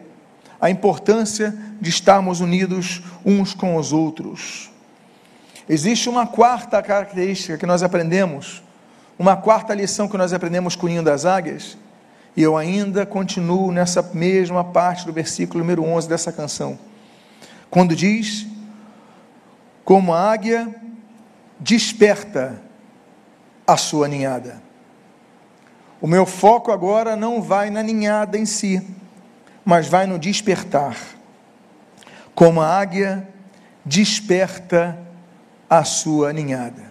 a 0.60 0.70
importância 0.70 1.56
de 1.80 1.90
estarmos 1.90 2.40
unidos 2.40 3.02
uns 3.26 3.54
com 3.54 3.76
os 3.76 3.92
outros. 3.92 4.72
Existe 5.70 6.08
uma 6.08 6.26
quarta 6.26 6.82
característica 6.82 7.58
que 7.58 7.66
nós 7.66 7.84
aprendemos, 7.84 8.64
uma 9.20 9.36
quarta 9.36 9.74
lição 9.74 10.08
que 10.08 10.18
nós 10.18 10.32
aprendemos 10.32 10.76
com 10.76 10.86
o 10.86 10.90
ninho 10.90 11.04
das 11.04 11.26
águias, 11.26 11.78
e 12.38 12.44
eu 12.44 12.56
ainda 12.56 13.04
continuo 13.04 13.72
nessa 13.72 14.04
mesma 14.14 14.64
parte 14.64 15.08
do 15.08 15.12
versículo 15.12 15.60
número 15.60 15.84
11 15.84 16.08
dessa 16.08 16.32
canção. 16.32 16.78
Quando 17.68 17.96
diz: 17.96 18.46
Como 19.84 20.14
a 20.14 20.32
águia 20.32 20.74
desperta 21.60 22.62
a 23.66 23.76
sua 23.76 24.08
ninhada. 24.08 24.62
O 26.00 26.06
meu 26.06 26.28
foco 26.28 26.72
agora 26.72 27.16
não 27.16 27.42
vai 27.42 27.72
na 27.72 27.82
ninhada 27.82 28.38
em 28.38 28.46
si, 28.46 28.88
mas 29.66 29.88
vai 29.88 30.06
no 30.06 30.20
despertar. 30.20 30.96
Como 32.36 32.62
a 32.62 32.68
águia 32.68 33.28
desperta 33.84 34.96
a 35.68 35.84
sua 35.84 36.32
ninhada. 36.32 36.87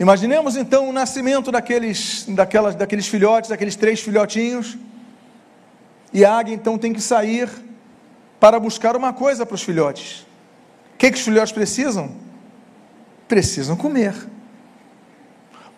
Imaginemos 0.00 0.56
então 0.56 0.88
o 0.88 0.92
nascimento 0.94 1.52
daqueles, 1.52 2.24
daquelas, 2.26 2.74
daqueles 2.74 3.06
filhotes, 3.06 3.50
daqueles 3.50 3.76
três 3.76 4.00
filhotinhos, 4.00 4.78
e 6.10 6.24
a 6.24 6.32
águia 6.38 6.54
então 6.54 6.78
tem 6.78 6.90
que 6.90 7.02
sair 7.02 7.50
para 8.40 8.58
buscar 8.58 8.96
uma 8.96 9.12
coisa 9.12 9.44
para 9.44 9.54
os 9.54 9.62
filhotes. 9.62 10.20
O 10.94 10.96
que, 10.96 11.10
que 11.10 11.18
os 11.18 11.22
filhotes 11.22 11.52
precisam? 11.52 12.12
Precisam 13.28 13.76
comer. 13.76 14.14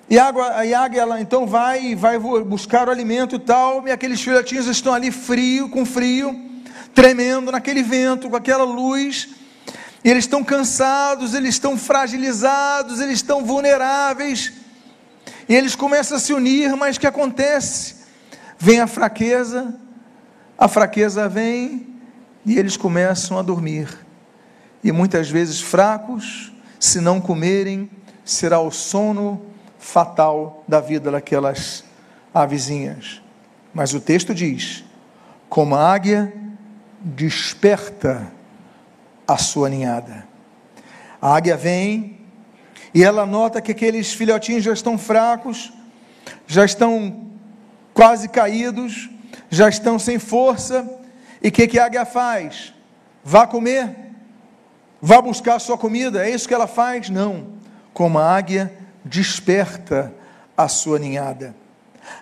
E 0.09 0.17
a, 0.17 0.27
água, 0.27 0.47
a 0.47 0.81
águia 0.81 1.01
ela 1.01 1.21
então 1.21 1.45
vai 1.45 1.97
vai 1.97 2.17
buscar 2.17 2.87
o 2.87 2.93
alimento 2.93 3.35
e 3.35 3.41
tal, 3.41 3.89
e 3.89 3.91
aqueles 3.91 4.21
filhotinhos 4.21 4.69
estão 4.69 4.95
ali 4.95 5.11
frio, 5.11 5.69
com 5.69 5.85
frio, 5.85 6.41
tremendo 6.95 7.51
naquele 7.51 7.83
vento, 7.83 8.31
com 8.31 8.37
aquela 8.37 8.63
luz, 8.63 9.31
e 10.05 10.11
eles 10.11 10.25
estão 10.25 10.43
cansados, 10.43 11.35
eles 11.35 11.55
estão 11.55 11.79
fragilizados, 11.79 13.01
eles 13.01 13.15
estão 13.15 13.45
vulneráveis, 13.45 14.53
e 15.49 15.55
eles 15.55 15.77
começam 15.77 16.17
a 16.17 16.21
se 16.21 16.33
unir, 16.33 16.75
mas 16.77 16.97
o 16.97 17.01
que 17.01 17.07
acontece? 17.07 17.97
Vem 18.59 18.81
a 18.81 18.87
fraqueza, 18.87 19.75
a 20.59 20.69
fraqueza 20.69 21.29
vem, 21.29 21.87
e 22.45 22.59
eles 22.59 22.77
começam 22.77 23.39
a 23.39 23.43
dormir. 23.43 23.89
E 24.83 24.91
muitas 24.91 25.31
vezes 25.31 25.61
fracos, 25.61 26.53
se 26.79 27.01
não 27.01 27.21
comerem, 27.21 27.89
será 28.25 28.61
o 28.61 28.71
sono 28.71 29.41
fatal 29.79 30.65
da 30.67 30.81
vida 30.81 31.11
daquelas 31.11 31.85
avezinhas. 32.35 33.21
Mas 33.73 33.95
o 33.95 34.01
texto 34.01 34.35
diz: 34.35 34.85
como 35.49 35.75
a 35.75 35.93
águia 35.93 36.33
desperta 37.01 38.33
a 39.33 39.39
sua 39.39 39.69
ninhada. 39.69 40.27
A 41.21 41.37
águia 41.37 41.57
vem 41.57 42.19
e 42.95 43.03
ela 43.03 43.25
nota 43.25 43.63
que 43.63 43.73
aqueles 43.73 44.13
filhotinhos 44.13 44.65
já 44.65 44.73
estão 44.73 44.99
fracos, 44.99 45.73
já 46.47 46.65
estão 46.65 47.31
quase 47.95 48.29
caídos, 48.29 49.09
já 49.49 49.69
estão 49.69 49.99
sem 49.99 50.19
força, 50.19 50.89
e 51.43 51.49
o 51.49 51.53
que, 51.53 51.67
que 51.67 51.79
a 51.79 51.87
águia 51.87 52.05
faz? 52.05 52.75
Vá 53.25 53.47
comer, 53.47 53.95
vá 55.01 55.21
buscar 55.23 55.55
a 55.55 55.59
sua 55.59 55.79
comida, 55.79 56.27
é 56.27 56.31
isso 56.31 56.47
que 56.47 56.55
ela 56.55 56.67
faz? 56.67 57.09
Não. 57.09 57.55
Como 57.93 58.19
a 58.19 58.37
águia 58.37 58.73
desperta 59.05 60.13
a 60.57 60.69
sua 60.69 60.99
ninhada. 60.99 61.55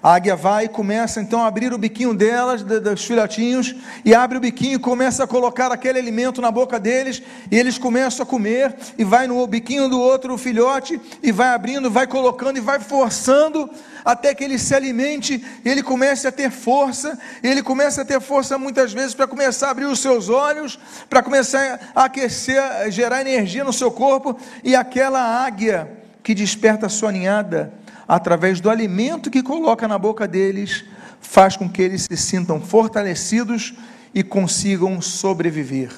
A 0.03 0.15
águia 0.15 0.35
vai 0.35 0.65
e 0.65 0.69
começa 0.69 1.21
então 1.21 1.43
a 1.43 1.47
abrir 1.47 1.73
o 1.73 1.79
biquinho 1.79 2.15
delas, 2.15 2.63
dos 2.63 3.05
filhotinhos, 3.05 3.75
e 4.05 4.15
abre 4.15 4.39
o 4.39 4.41
biquinho 4.41 4.75
e 4.75 4.79
começa 4.79 5.25
a 5.25 5.27
colocar 5.27 5.71
aquele 5.73 5.99
alimento 5.99 6.41
na 6.41 6.51
boca 6.51 6.81
deles, 6.81 7.23
e 7.51 7.59
eles 7.59 7.77
começam 7.79 8.23
a 8.23 8.27
comer, 8.27 8.75
e 8.97 9.05
vai 9.05 9.27
no 9.27 9.47
biquinho 9.47 9.89
do 9.89 10.01
outro 10.01 10.37
filhote, 10.39 11.01
e 11.23 11.31
vai 11.31 11.49
abrindo, 11.49 11.91
vai 11.91 12.07
colocando 12.07 12.57
e 12.57 12.61
vai 12.61 12.81
forçando 12.81 13.71
até 14.05 14.35
que 14.35 14.43
ele 14.43 14.59
se 14.59 14.75
alimente, 14.75 15.45
ele 15.65 15.83
comece 15.83 16.27
a 16.27 16.33
ter 16.33 16.51
força, 16.51 17.19
ele 17.43 17.63
começa 17.63 18.03
a 18.03 18.05
ter 18.05 18.21
força 18.21 18.57
muitas 18.59 18.93
vezes 18.93 19.15
para 19.15 19.27
começar 19.27 19.69
a 19.69 19.71
abrir 19.71 19.85
os 19.85 20.01
seus 20.01 20.29
olhos, 20.29 20.79
para 21.09 21.23
começar 21.23 21.93
a 21.95 22.05
aquecer, 22.05 22.63
gerar 22.91 23.21
energia 23.21 23.65
no 23.65 23.73
seu 23.73 23.91
corpo, 23.91 24.39
e 24.65 24.75
aquela 24.75 25.45
águia 25.45 25.91
que 26.23 26.35
desperta 26.35 26.87
a 26.87 26.89
sua 26.91 27.13
ninhada, 27.13 27.73
através 28.11 28.61
do 28.61 28.69
alimento 28.69 29.31
que 29.31 29.41
coloca 29.41 29.87
na 29.87 29.97
boca 29.97 30.27
deles, 30.27 30.85
faz 31.21 31.57
com 31.57 31.69
que 31.69 31.81
eles 31.81 32.09
se 32.11 32.17
sintam 32.17 32.61
fortalecidos 32.61 33.73
e 34.13 34.25
consigam 34.25 35.01
sobreviver. 35.01 35.93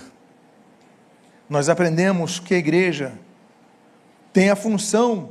Nós 1.49 1.71
aprendemos 1.71 2.39
que 2.39 2.55
a 2.55 2.59
igreja 2.59 3.15
tem 4.31 4.51
a 4.51 4.57
função 4.57 5.31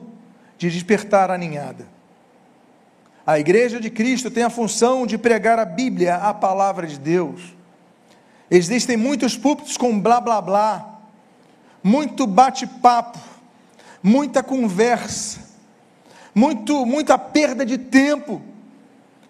de 0.58 0.72
despertar 0.72 1.30
a 1.30 1.38
ninhada. 1.38 1.88
A 3.28 3.38
igreja 3.38 3.80
de 3.80 3.92
Cristo 3.92 4.32
tem 4.32 4.42
a 4.42 4.50
função 4.50 5.06
de 5.06 5.20
pregar 5.20 5.60
a 5.60 5.66
Bíblia, 5.66 6.16
a 6.16 6.34
palavra 6.34 6.88
de 6.88 6.98
Deus. 6.98 7.56
Existem 8.50 8.98
muitos 8.98 9.38
púlpitos 9.38 9.78
com 9.78 10.00
blá 10.00 10.20
blá 10.20 10.42
blá, 10.42 11.00
muito 11.84 12.26
bate-papo, 12.26 13.20
muita 14.02 14.42
conversa, 14.42 15.51
muito, 16.34 16.86
muita 16.86 17.18
perda 17.18 17.66
de 17.66 17.78
tempo, 17.78 18.42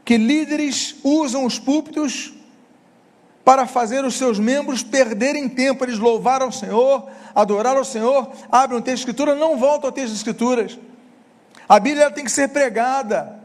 que 0.05 0.17
líderes 0.17 0.95
usam 1.03 1.45
os 1.45 1.59
púlpitos 1.59 2.33
para 3.43 3.65
fazer 3.65 4.05
os 4.05 4.15
seus 4.15 4.39
membros 4.39 4.83
perderem 4.83 5.49
tempo. 5.49 5.83
Eles 5.83 5.99
louvaram 5.99 6.49
o 6.49 6.51
Senhor, 6.51 7.09
adoraram 7.33 7.81
o 7.81 7.85
Senhor, 7.85 8.31
abrem 8.51 8.79
o 8.79 8.81
texto 8.81 8.97
de 8.97 9.01
Escritura, 9.01 9.35
não 9.35 9.57
voltam 9.57 9.87
ao 9.87 9.91
texto 9.91 10.11
de 10.11 10.17
Escrituras. 10.17 10.77
A 11.67 11.79
Bíblia 11.79 12.11
tem 12.11 12.23
que 12.23 12.31
ser 12.31 12.49
pregada, 12.49 13.39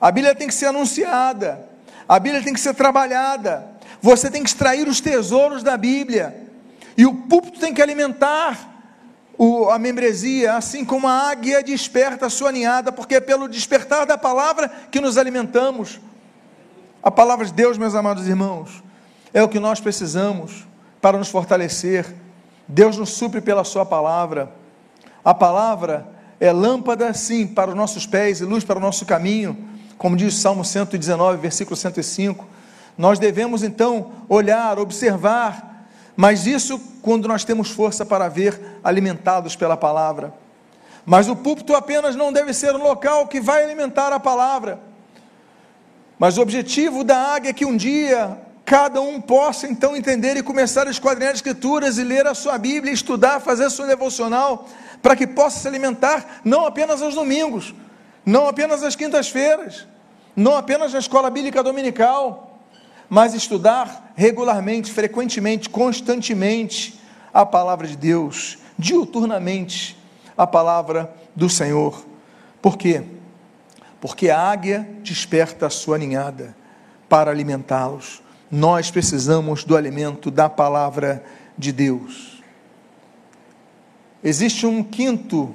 a 0.00 0.10
Bíblia 0.10 0.34
tem 0.34 0.46
que 0.46 0.54
ser 0.54 0.66
anunciada, 0.66 1.68
a 2.08 2.18
Bíblia 2.18 2.42
tem 2.42 2.54
que 2.54 2.60
ser 2.60 2.74
trabalhada. 2.74 3.74
Você 4.00 4.30
tem 4.30 4.42
que 4.42 4.48
extrair 4.48 4.86
os 4.86 5.00
tesouros 5.00 5.62
da 5.62 5.76
Bíblia, 5.76 6.48
e 6.96 7.04
o 7.04 7.14
púlpito 7.14 7.58
tem 7.58 7.74
que 7.74 7.82
alimentar 7.82 8.75
o, 9.38 9.68
a 9.68 9.78
membresia, 9.78 10.54
assim 10.54 10.84
como 10.84 11.06
a 11.06 11.30
águia 11.30 11.62
desperta 11.62 12.26
a 12.26 12.30
sua 12.30 12.50
ninhada, 12.50 12.90
porque 12.90 13.16
é 13.16 13.20
pelo 13.20 13.48
despertar 13.48 14.06
da 14.06 14.16
palavra 14.16 14.70
que 14.90 15.00
nos 15.00 15.18
alimentamos. 15.18 16.00
A 17.02 17.10
palavra 17.10 17.44
de 17.44 17.52
Deus, 17.52 17.76
meus 17.76 17.94
amados 17.94 18.26
irmãos, 18.26 18.82
é 19.32 19.42
o 19.42 19.48
que 19.48 19.60
nós 19.60 19.80
precisamos 19.80 20.66
para 21.00 21.18
nos 21.18 21.28
fortalecer. 21.28 22.06
Deus 22.66 22.96
nos 22.96 23.10
supre 23.10 23.40
pela 23.40 23.62
Sua 23.62 23.84
palavra. 23.84 24.50
A 25.24 25.34
palavra 25.34 26.08
é 26.40 26.50
lâmpada, 26.50 27.12
sim, 27.12 27.46
para 27.46 27.70
os 27.70 27.76
nossos 27.76 28.06
pés 28.06 28.40
e 28.40 28.44
luz 28.44 28.64
para 28.64 28.78
o 28.78 28.80
nosso 28.80 29.04
caminho, 29.04 29.56
como 29.98 30.16
diz 30.16 30.34
o 30.34 30.40
Salmo 30.40 30.64
119, 30.64 31.38
versículo 31.38 31.76
105. 31.76 32.46
Nós 32.96 33.18
devemos 33.18 33.62
então 33.62 34.12
olhar, 34.28 34.78
observar 34.78 35.75
mas 36.16 36.46
isso 36.46 36.80
quando 37.02 37.28
nós 37.28 37.44
temos 37.44 37.70
força 37.70 38.04
para 38.04 38.28
ver, 38.28 38.60
alimentados 38.82 39.54
pela 39.54 39.76
palavra. 39.76 40.32
Mas 41.04 41.28
o 41.28 41.36
púlpito 41.36 41.74
apenas 41.74 42.16
não 42.16 42.32
deve 42.32 42.52
ser 42.52 42.74
um 42.74 42.82
local 42.82 43.28
que 43.28 43.40
vai 43.40 43.62
alimentar 43.62 44.12
a 44.12 44.18
palavra. 44.18 44.80
Mas 46.18 46.38
o 46.38 46.42
objetivo 46.42 47.04
da 47.04 47.16
águia 47.34 47.50
é 47.50 47.52
que 47.52 47.64
um 47.64 47.76
dia 47.76 48.38
cada 48.64 49.00
um 49.00 49.20
possa 49.20 49.68
então 49.68 49.94
entender 49.94 50.36
e 50.36 50.42
começar 50.42 50.88
a 50.88 50.90
esquadrinhar 50.90 51.32
as 51.32 51.38
escrituras 51.38 51.98
e 51.98 52.02
ler 52.02 52.26
a 52.26 52.34
sua 52.34 52.58
Bíblia, 52.58 52.92
estudar, 52.92 53.38
fazer 53.38 53.70
sua 53.70 53.86
devocional, 53.86 54.66
para 55.00 55.14
que 55.14 55.26
possa 55.28 55.60
se 55.60 55.68
alimentar 55.68 56.40
não 56.44 56.66
apenas 56.66 57.00
aos 57.00 57.14
domingos, 57.14 57.72
não 58.24 58.48
apenas 58.48 58.82
às 58.82 58.96
quintas-feiras, 58.96 59.86
não 60.34 60.56
apenas 60.56 60.92
na 60.92 60.98
escola 60.98 61.30
bíblica 61.30 61.62
dominical, 61.62 62.55
mas 63.08 63.34
estudar 63.34 64.12
regularmente, 64.16 64.92
frequentemente, 64.92 65.68
constantemente 65.68 66.98
a 67.32 67.44
palavra 67.44 67.86
de 67.86 67.96
Deus, 67.96 68.58
diuturnamente 68.78 69.96
a 70.36 70.46
palavra 70.46 71.14
do 71.34 71.48
Senhor. 71.48 72.04
Por 72.60 72.76
quê? 72.76 73.02
Porque 74.00 74.30
a 74.30 74.40
águia 74.40 74.88
desperta 75.02 75.66
a 75.66 75.70
sua 75.70 75.98
ninhada 75.98 76.56
para 77.08 77.30
alimentá-los. 77.30 78.22
Nós 78.50 78.90
precisamos 78.90 79.64
do 79.64 79.76
alimento 79.76 80.30
da 80.30 80.48
palavra 80.48 81.24
de 81.56 81.72
Deus. 81.72 82.42
Existe 84.22 84.66
um 84.66 84.82
quinto, 84.82 85.54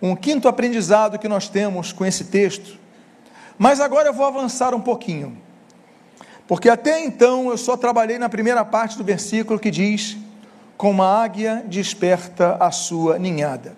um 0.00 0.14
quinto 0.14 0.48
aprendizado 0.48 1.18
que 1.18 1.28
nós 1.28 1.48
temos 1.48 1.92
com 1.92 2.04
esse 2.04 2.24
texto. 2.24 2.78
Mas 3.58 3.80
agora 3.80 4.08
eu 4.08 4.14
vou 4.14 4.26
avançar 4.26 4.74
um 4.74 4.80
pouquinho. 4.80 5.36
Porque 6.50 6.68
até 6.68 7.04
então 7.04 7.48
eu 7.48 7.56
só 7.56 7.76
trabalhei 7.76 8.18
na 8.18 8.28
primeira 8.28 8.64
parte 8.64 8.98
do 8.98 9.04
versículo 9.04 9.56
que 9.56 9.70
diz: 9.70 10.16
Como 10.76 11.00
a 11.00 11.22
águia 11.22 11.62
desperta 11.64 12.56
a 12.56 12.72
sua 12.72 13.20
ninhada. 13.20 13.76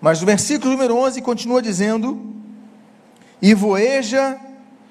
Mas 0.00 0.22
o 0.22 0.26
versículo 0.26 0.70
número 0.70 0.96
11 0.96 1.20
continua 1.22 1.60
dizendo: 1.60 2.32
E 3.42 3.52
voeja 3.52 4.38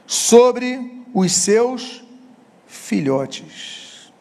sobre 0.05 1.01
os 1.13 1.31
seus 1.31 2.03
filhotes. 2.67 4.11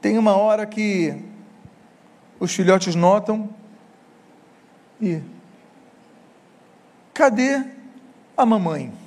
Tem 0.00 0.16
uma 0.16 0.36
hora 0.36 0.64
que 0.64 1.24
os 2.38 2.54
filhotes 2.54 2.94
notam 2.94 3.50
e 5.02 5.20
cadê 7.12 7.64
a 8.36 8.46
mamãe? 8.46 9.05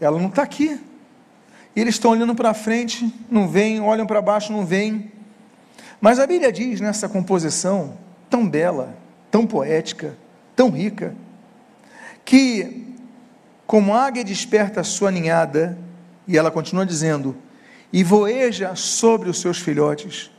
Ela 0.00 0.18
não 0.18 0.28
está 0.28 0.42
aqui. 0.42 0.80
E 1.74 1.80
eles 1.80 1.94
estão 1.94 2.10
olhando 2.10 2.34
para 2.34 2.54
frente, 2.54 3.12
não 3.30 3.48
vem, 3.48 3.80
olham 3.80 4.06
para 4.06 4.20
baixo, 4.20 4.52
não 4.52 4.64
vem. 4.64 5.12
Mas 6.00 6.18
a 6.18 6.26
Bíblia 6.26 6.52
diz 6.52 6.80
nessa 6.80 7.08
composição 7.08 7.96
tão 8.28 8.48
bela, 8.48 8.96
tão 9.30 9.46
poética, 9.46 10.16
tão 10.54 10.70
rica, 10.70 11.14
que 12.24 12.86
como 13.66 13.94
a 13.94 14.06
águia 14.06 14.24
desperta 14.24 14.80
a 14.80 14.84
sua 14.84 15.10
ninhada, 15.10 15.78
e 16.26 16.38
ela 16.38 16.50
continua 16.50 16.86
dizendo, 16.86 17.36
e 17.92 18.02
voeja 18.02 18.74
sobre 18.74 19.28
os 19.28 19.40
seus 19.40 19.58
filhotes. 19.58 20.30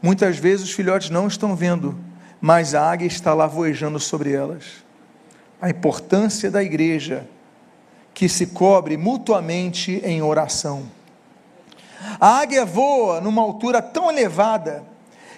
Muitas 0.00 0.38
vezes 0.38 0.66
os 0.66 0.72
filhotes 0.72 1.10
não 1.10 1.26
estão 1.26 1.56
vendo, 1.56 1.98
mas 2.40 2.74
a 2.74 2.90
águia 2.90 3.06
está 3.06 3.34
lá 3.34 3.46
voejando 3.46 3.98
sobre 3.98 4.32
elas. 4.32 4.84
A 5.60 5.68
importância 5.68 6.50
da 6.50 6.62
igreja 6.62 7.28
que 8.14 8.28
se 8.28 8.48
cobre 8.48 8.96
mutuamente 8.96 10.00
em 10.04 10.22
oração. 10.22 10.84
A 12.20 12.40
águia 12.40 12.64
voa 12.64 13.20
numa 13.20 13.42
altura 13.42 13.80
tão 13.80 14.10
elevada 14.10 14.84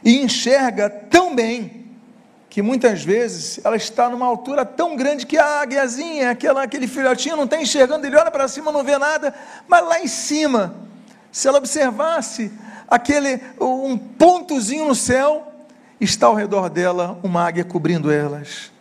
e 0.05 0.21
enxerga 0.23 0.89
tão 0.89 1.35
bem 1.35 1.83
que 2.49 2.61
muitas 2.61 3.03
vezes 3.03 3.61
ela 3.65 3.77
está 3.77 4.09
numa 4.09 4.27
altura 4.27 4.65
tão 4.65 4.95
grande 4.95 5.27
que 5.27 5.39
a 5.39 5.61
águiazinha, 5.63 6.31
aquela, 6.31 6.63
aquele 6.63 6.87
filhotinho 6.87 7.37
não 7.37 7.45
está 7.45 7.61
enxergando, 7.61 8.07
ele 8.07 8.17
olha 8.17 8.31
para 8.31 8.47
cima, 8.47 8.71
não 8.71 8.85
vê 8.85 8.99
nada, 8.99 9.35
mas 9.67 9.87
lá 9.87 10.01
em 10.01 10.07
cima, 10.07 10.75
se 11.31 11.49
ela 11.49 11.59
observasse 11.59 12.53
aquele 12.89 13.41
um 13.59 13.97
pontozinho 13.97 14.87
no 14.87 14.95
céu, 14.95 15.51
está 16.01 16.27
ao 16.27 16.35
redor 16.35 16.69
dela 16.69 17.19
uma 17.23 17.47
águia 17.47 17.65
cobrindo 17.65 18.11
elas. 18.11 18.72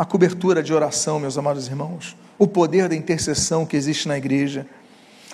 A 0.00 0.04
cobertura 0.06 0.62
de 0.62 0.72
oração, 0.72 1.20
meus 1.20 1.36
amados 1.36 1.66
irmãos, 1.66 2.16
o 2.38 2.46
poder 2.46 2.88
da 2.88 2.96
intercessão 2.96 3.66
que 3.66 3.76
existe 3.76 4.08
na 4.08 4.16
igreja. 4.16 4.66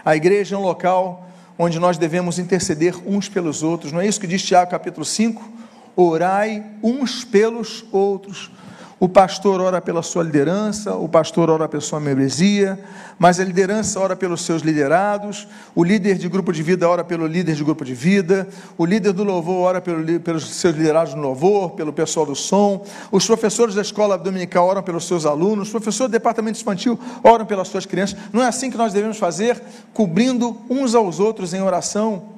A 0.04 0.16
igreja 0.16 0.56
é 0.56 0.58
um 0.58 0.62
local 0.62 1.24
onde 1.56 1.78
nós 1.78 1.96
devemos 1.96 2.36
interceder 2.40 2.96
uns 3.06 3.28
pelos 3.28 3.62
outros, 3.62 3.92
não 3.92 4.00
é 4.00 4.08
isso 4.08 4.18
que 4.18 4.26
diz 4.26 4.42
Tiago 4.42 4.68
capítulo 4.68 5.06
5? 5.06 5.52
Orai 5.94 6.66
uns 6.82 7.22
pelos 7.22 7.84
outros 7.92 8.50
o 8.98 9.08
pastor 9.08 9.60
ora 9.60 9.78
pela 9.78 10.02
sua 10.02 10.24
liderança, 10.24 10.94
o 10.94 11.06
pastor 11.06 11.50
ora 11.50 11.68
pela 11.68 11.82
sua 11.82 12.00
membresia, 12.00 12.82
mas 13.18 13.38
a 13.38 13.44
liderança 13.44 14.00
ora 14.00 14.16
pelos 14.16 14.40
seus 14.40 14.62
liderados, 14.62 15.46
o 15.74 15.84
líder 15.84 16.16
de 16.16 16.26
grupo 16.30 16.50
de 16.50 16.62
vida 16.62 16.88
ora 16.88 17.04
pelo 17.04 17.26
líder 17.26 17.54
de 17.54 17.62
grupo 17.62 17.84
de 17.84 17.94
vida, 17.94 18.48
o 18.78 18.86
líder 18.86 19.12
do 19.12 19.22
louvor 19.22 19.66
ora 19.66 19.80
pelo, 19.82 20.20
pelos 20.20 20.48
seus 20.48 20.74
liderados 20.74 21.12
no 21.12 21.20
louvor, 21.20 21.72
pelo 21.72 21.92
pessoal 21.92 22.24
do 22.24 22.34
som, 22.34 22.86
os 23.12 23.26
professores 23.26 23.74
da 23.74 23.82
escola 23.82 24.16
dominical 24.16 24.66
oram 24.66 24.82
pelos 24.82 25.06
seus 25.06 25.26
alunos, 25.26 25.68
os 25.68 25.72
professores 25.72 26.10
do 26.10 26.12
departamento 26.12 26.58
infantil 26.58 26.98
oram 27.22 27.44
pelas 27.44 27.68
suas 27.68 27.84
crianças. 27.84 28.18
Não 28.32 28.42
é 28.42 28.46
assim 28.46 28.70
que 28.70 28.78
nós 28.78 28.94
devemos 28.94 29.18
fazer, 29.18 29.62
cobrindo 29.92 30.56
uns 30.70 30.94
aos 30.94 31.20
outros 31.20 31.52
em 31.52 31.60
oração? 31.60 32.30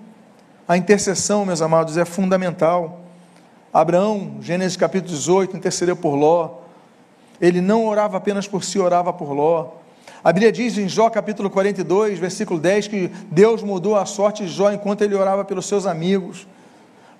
A 0.66 0.76
intercessão, 0.76 1.46
meus 1.46 1.62
amados, 1.62 1.96
é 1.96 2.04
fundamental. 2.04 3.07
Abraão, 3.72 4.36
Gênesis 4.40 4.76
capítulo 4.76 5.14
18, 5.14 5.56
intercedeu 5.56 5.94
por 5.94 6.14
Ló. 6.14 6.56
Ele 7.40 7.60
não 7.60 7.86
orava 7.86 8.16
apenas 8.16 8.48
por 8.48 8.64
si, 8.64 8.78
orava 8.78 9.12
por 9.12 9.32
Ló. 9.32 9.68
A 10.24 10.32
Bíblia 10.32 10.50
diz 10.50 10.78
em 10.78 10.88
Jó 10.88 11.10
capítulo 11.10 11.50
42, 11.50 12.18
versículo 12.18 12.58
10, 12.58 12.88
que 12.88 13.08
Deus 13.30 13.62
mudou 13.62 13.94
a 13.94 14.06
sorte 14.06 14.44
de 14.44 14.50
Jó 14.50 14.70
enquanto 14.72 15.02
ele 15.02 15.14
orava 15.14 15.44
pelos 15.44 15.66
seus 15.66 15.86
amigos. 15.86 16.46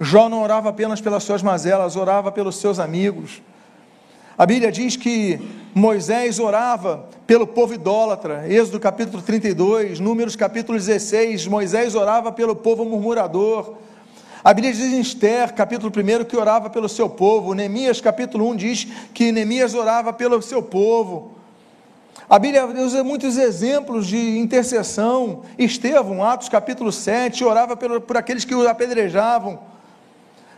Jó 0.01 0.29
não 0.29 0.43
orava 0.43 0.71
apenas 0.71 1.01
pelas 1.01 1.23
suas 1.23 1.43
mazelas, 1.43 1.97
orava 1.97 2.33
pelos 2.33 2.57
seus 2.57 2.79
amigos. 2.79 3.43
A 4.37 4.47
Bíblia 4.47 4.73
diz 4.73 4.97
que 4.97 5.39
Moisés 5.75 6.39
orava 6.39 7.09
pelo 7.27 7.47
povo 7.47 7.75
idólatra, 7.75 8.47
Êxodo 8.49 8.81
capítulo 8.81 9.23
32, 9.23 10.01
Números 10.01 10.35
capítulo 10.35 10.79
16, 10.79 11.47
Moisés 11.47 11.95
orava 11.95 12.33
pelo 12.33 12.57
povo 12.57 12.85
murmurador. 12.85 13.75
A 14.43 14.55
Bíblia 14.55 14.73
diz 14.73 14.93
em 14.93 15.01
Esther, 15.01 15.53
capítulo 15.53 15.93
1, 15.93 16.25
que 16.25 16.37
orava 16.37 16.71
pelo 16.71 16.89
seu 16.89 17.09
povo. 17.09 17.55
Neemias, 17.55 18.01
capítulo 18.01 18.49
1, 18.51 18.57
diz 18.57 18.87
que 19.13 19.33
Neemias 19.33 19.75
orava 19.75 20.13
pelo 20.13 20.41
seu 20.41 20.63
povo. 20.63 21.33
A 22.31 22.39
Bíblia 22.39 22.65
usa 22.67 23.03
muitos 23.03 23.37
exemplos 23.37 24.07
de 24.07 24.39
intercessão. 24.39 25.43
Estevão, 25.59 26.23
Atos 26.23 26.49
capítulo 26.49 26.93
7, 26.93 27.43
orava 27.45 27.77
por, 27.77 28.17
aqueles 28.17 28.45
que 28.45 28.55
o 28.55 28.69
apedrejavam. 28.69 29.59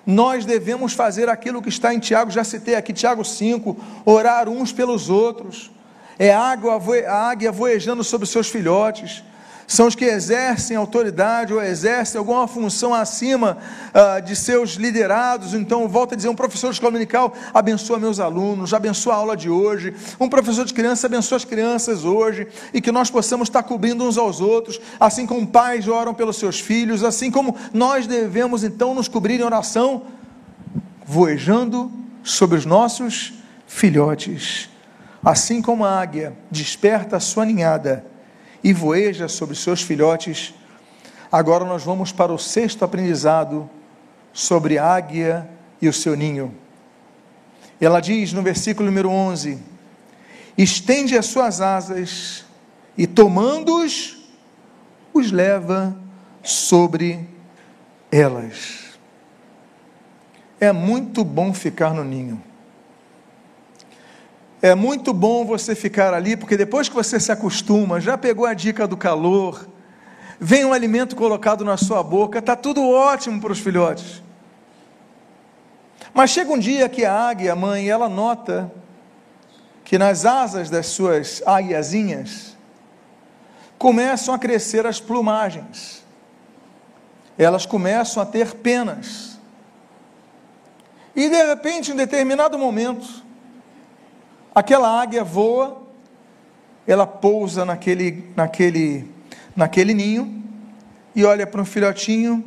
Nós 0.04 0.44
devemos 0.44 0.92
fazer 0.92 1.30
aquilo 1.30 1.62
que 1.62 1.68
está 1.70 1.94
em 1.94 1.98
Tiago, 1.98 2.30
já 2.30 2.44
citei 2.44 2.74
aqui, 2.74 2.92
Tiago 2.92 3.24
5, 3.24 3.76
orar 4.04 4.48
uns 4.48 4.72
pelos 4.72 5.08
outros. 5.08 5.70
É 6.18 6.34
água, 6.34 6.78
a 7.08 7.30
águia 7.30 7.50
voejando 7.50 8.04
sobre 8.04 8.24
os 8.24 8.30
seus 8.30 8.50
filhotes 8.50 9.24
são 9.70 9.86
os 9.86 9.94
que 9.94 10.04
exercem 10.04 10.76
autoridade 10.76 11.54
ou 11.54 11.62
exercem 11.62 12.18
alguma 12.18 12.48
função 12.48 12.92
acima 12.92 13.56
uh, 13.94 14.20
de 14.20 14.34
seus 14.34 14.70
liderados. 14.70 15.54
Então, 15.54 15.86
volto 15.86 16.14
a 16.14 16.16
dizer: 16.16 16.28
um 16.28 16.34
professor 16.34 16.70
de 16.70 16.74
escola 16.74 16.90
dominical 16.90 17.32
abençoa 17.54 17.96
meus 17.96 18.18
alunos, 18.18 18.74
abençoa 18.74 19.14
a 19.14 19.16
aula 19.18 19.36
de 19.36 19.48
hoje. 19.48 19.94
Um 20.18 20.28
professor 20.28 20.64
de 20.64 20.74
criança 20.74 21.06
abençoa 21.06 21.36
as 21.36 21.44
crianças 21.44 22.04
hoje. 22.04 22.48
E 22.74 22.80
que 22.80 22.90
nós 22.90 23.12
possamos 23.12 23.46
estar 23.46 23.62
cobrindo 23.62 24.02
uns 24.02 24.18
aos 24.18 24.40
outros, 24.40 24.80
assim 24.98 25.24
como 25.24 25.46
pais 25.46 25.86
oram 25.86 26.14
pelos 26.14 26.36
seus 26.36 26.58
filhos, 26.58 27.04
assim 27.04 27.30
como 27.30 27.54
nós 27.72 28.08
devemos 28.08 28.64
então 28.64 28.92
nos 28.92 29.06
cobrir 29.06 29.38
em 29.38 29.44
oração, 29.44 30.02
voejando 31.06 31.92
sobre 32.24 32.58
os 32.58 32.66
nossos 32.66 33.34
filhotes. 33.68 34.68
Assim 35.24 35.62
como 35.62 35.84
a 35.84 36.00
águia 36.00 36.36
desperta 36.50 37.18
a 37.18 37.20
sua 37.20 37.44
ninhada 37.46 38.09
e 38.62 38.72
voeja 38.72 39.28
sobre 39.28 39.54
seus 39.54 39.82
filhotes. 39.82 40.54
Agora 41.30 41.64
nós 41.64 41.82
vamos 41.82 42.12
para 42.12 42.32
o 42.32 42.38
sexto 42.38 42.84
aprendizado 42.84 43.68
sobre 44.32 44.78
a 44.78 44.86
águia 44.86 45.48
e 45.80 45.88
o 45.88 45.92
seu 45.92 46.14
ninho. 46.14 46.54
Ela 47.80 48.00
diz 48.00 48.32
no 48.32 48.42
versículo 48.42 48.86
número 48.86 49.08
11: 49.08 49.58
Estende 50.56 51.16
as 51.16 51.26
suas 51.26 51.60
asas 51.60 52.44
e, 52.96 53.06
tomando-os, 53.06 54.18
os 55.12 55.30
leva 55.32 55.96
sobre 56.42 57.26
elas. 58.12 58.90
É 60.60 60.72
muito 60.72 61.24
bom 61.24 61.54
ficar 61.54 61.94
no 61.94 62.04
ninho. 62.04 62.49
É 64.62 64.74
muito 64.74 65.14
bom 65.14 65.44
você 65.46 65.74
ficar 65.74 66.12
ali, 66.12 66.36
porque 66.36 66.56
depois 66.56 66.88
que 66.88 66.94
você 66.94 67.18
se 67.18 67.32
acostuma, 67.32 67.98
já 67.98 68.18
pegou 68.18 68.44
a 68.44 68.52
dica 68.52 68.86
do 68.86 68.96
calor, 68.96 69.66
vem 70.38 70.66
um 70.66 70.72
alimento 70.72 71.16
colocado 71.16 71.64
na 71.64 71.78
sua 71.78 72.02
boca, 72.02 72.40
está 72.40 72.54
tudo 72.54 72.86
ótimo 72.86 73.40
para 73.40 73.52
os 73.52 73.58
filhotes. 73.58 74.22
Mas 76.12 76.30
chega 76.30 76.52
um 76.52 76.58
dia 76.58 76.88
que 76.90 77.06
a 77.06 77.28
águia, 77.28 77.54
a 77.54 77.56
mãe, 77.56 77.88
ela 77.88 78.08
nota 78.08 78.70
que 79.82 79.96
nas 79.96 80.26
asas 80.26 80.68
das 80.68 80.86
suas 80.86 81.42
águiazinhas 81.46 82.56
começam 83.78 84.34
a 84.34 84.38
crescer 84.38 84.86
as 84.86 85.00
plumagens, 85.00 86.04
elas 87.38 87.64
começam 87.64 88.22
a 88.22 88.26
ter 88.26 88.54
penas. 88.56 89.38
E 91.16 91.30
de 91.30 91.46
repente, 91.46 91.92
em 91.92 91.96
determinado 91.96 92.58
momento, 92.58 93.24
Aquela 94.54 95.00
águia 95.00 95.22
voa, 95.22 95.82
ela 96.86 97.06
pousa 97.06 97.64
naquele, 97.64 98.32
naquele, 98.34 99.08
naquele 99.54 99.94
ninho 99.94 100.42
e 101.14 101.24
olha 101.24 101.46
para 101.46 101.62
um 101.62 101.64
filhotinho. 101.64 102.44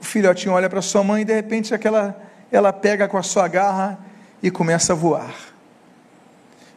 O 0.00 0.04
filhotinho 0.04 0.54
olha 0.54 0.68
para 0.70 0.80
sua 0.80 1.04
mãe 1.04 1.22
e 1.22 1.24
de 1.24 1.34
repente 1.34 1.74
aquela, 1.74 2.16
ela 2.50 2.72
pega 2.72 3.06
com 3.06 3.18
a 3.18 3.22
sua 3.22 3.46
garra 3.48 3.98
e 4.42 4.50
começa 4.50 4.94
a 4.94 4.96
voar. 4.96 5.34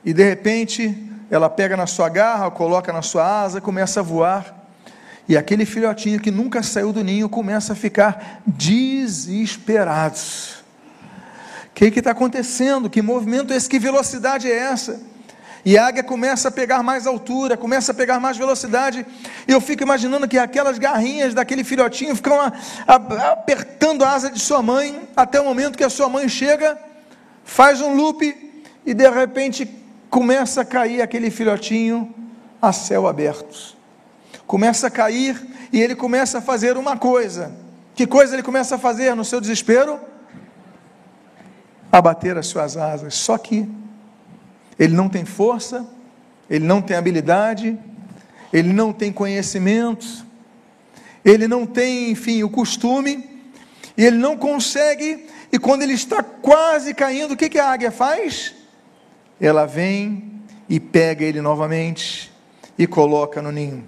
E 0.03 0.13
de 0.13 0.23
repente 0.23 1.07
ela 1.31 1.49
pega 1.49 1.77
na 1.77 1.87
sua 1.87 2.09
garra, 2.09 2.51
coloca 2.51 2.91
na 2.91 3.01
sua 3.01 3.43
asa, 3.43 3.61
começa 3.61 4.01
a 4.01 4.03
voar. 4.03 4.55
E 5.27 5.37
aquele 5.37 5.65
filhotinho 5.65 6.19
que 6.19 6.31
nunca 6.31 6.61
saiu 6.63 6.91
do 6.91 7.03
ninho 7.03 7.29
começa 7.29 7.73
a 7.73 7.75
ficar 7.75 8.41
desesperado 8.45 10.17
que 11.79 11.99
está 11.99 12.11
acontecendo? 12.11 12.89
Que 12.89 13.01
movimento 13.01 13.53
é 13.53 13.55
esse? 13.55 13.69
Que 13.69 13.79
velocidade 13.79 14.51
é 14.51 14.55
essa? 14.55 14.99
E 15.63 15.77
a 15.77 15.87
águia 15.87 16.03
começa 16.03 16.47
a 16.47 16.51
pegar 16.51 16.83
mais 16.83 17.07
altura, 17.07 17.55
começa 17.55 17.91
a 17.91 17.95
pegar 17.95 18.19
mais 18.19 18.37
velocidade. 18.37 19.05
E 19.47 19.51
eu 19.51 19.61
fico 19.61 19.83
imaginando 19.83 20.27
que 20.27 20.37
aquelas 20.37 20.77
garrinhas 20.77 21.33
daquele 21.33 21.63
filhotinho 21.63 22.15
ficam 22.15 22.39
a, 22.39 22.51
a, 22.87 22.95
apertando 23.31 24.03
a 24.03 24.11
asa 24.11 24.29
de 24.29 24.39
sua 24.39 24.61
mãe, 24.61 25.07
até 25.15 25.39
o 25.39 25.45
momento 25.45 25.77
que 25.77 25.83
a 25.83 25.89
sua 25.89 26.09
mãe 26.09 26.27
chega, 26.27 26.77
faz 27.43 27.81
um 27.81 27.93
loop 27.93 28.61
e 28.85 28.93
de 28.93 29.09
repente 29.09 29.69
começa 30.09 30.61
a 30.61 30.65
cair 30.65 31.01
aquele 31.01 31.29
filhotinho 31.29 32.13
a 32.61 32.73
céu 32.73 33.07
aberto. 33.07 33.77
Começa 34.45 34.87
a 34.87 34.91
cair 34.91 35.41
e 35.71 35.81
ele 35.81 35.95
começa 35.95 36.39
a 36.39 36.41
fazer 36.41 36.77
uma 36.77 36.97
coisa. 36.97 37.53
Que 37.95 38.07
coisa 38.07 38.33
ele 38.33 38.43
começa 38.43 38.75
a 38.75 38.79
fazer 38.79 39.15
no 39.15 39.23
seu 39.23 39.39
desespero? 39.39 39.99
Abater 41.92 42.37
as 42.37 42.48
suas 42.48 42.77
asas. 42.77 43.15
Só 43.15 43.37
que 43.37 43.67
ele 44.77 44.96
não 44.96 45.10
tem 45.10 45.25
força, 45.25 45.85
ele 46.50 46.65
não 46.65 46.81
tem 46.81 46.96
habilidade, 46.96 47.77
ele 48.52 48.73
não 48.73 48.94
tem 48.94 49.12
conhecimento, 49.12 50.25
ele 51.23 51.48
não 51.48 51.65
tem, 51.65 52.12
enfim, 52.12 52.44
o 52.44 52.50
costume, 52.50 53.27
e 53.98 54.06
ele 54.06 54.17
não 54.17 54.37
consegue, 54.37 55.27
e 55.52 55.60
quando 55.60 55.81
ele 55.81 55.94
está 55.94 56.23
quase 56.23 56.94
caindo, 56.94 57.33
o 57.33 57.37
que, 57.37 57.50
que 57.50 57.60
a 57.60 57.71
águia 57.71 57.92
faz? 57.92 58.56
Ela 59.40 59.65
vem 59.65 60.31
e 60.69 60.79
pega 60.79 61.25
ele 61.25 61.42
novamente 61.42 62.31
e 62.77 62.87
coloca 62.87 63.42
no 63.42 63.52
ninho. 63.52 63.85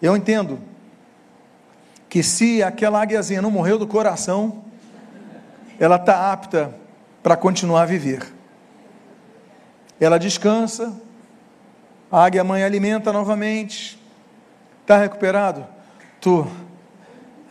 Eu 0.00 0.16
entendo 0.16 0.58
que 2.08 2.22
se 2.22 2.62
aquela 2.62 3.00
águiazinha 3.00 3.42
não 3.42 3.50
morreu 3.50 3.78
do 3.78 3.86
coração, 3.86 4.64
ela 5.80 5.96
está 5.96 6.30
apta 6.32 6.81
para 7.22 7.36
continuar 7.36 7.82
a 7.82 7.86
viver. 7.86 8.26
Ela 10.00 10.18
descansa, 10.18 11.00
a 12.10 12.24
águia 12.24 12.42
mãe 12.42 12.64
alimenta 12.64 13.12
novamente. 13.12 13.98
Está 14.82 14.98
recuperado? 14.98 15.66
Tu, 16.20 16.46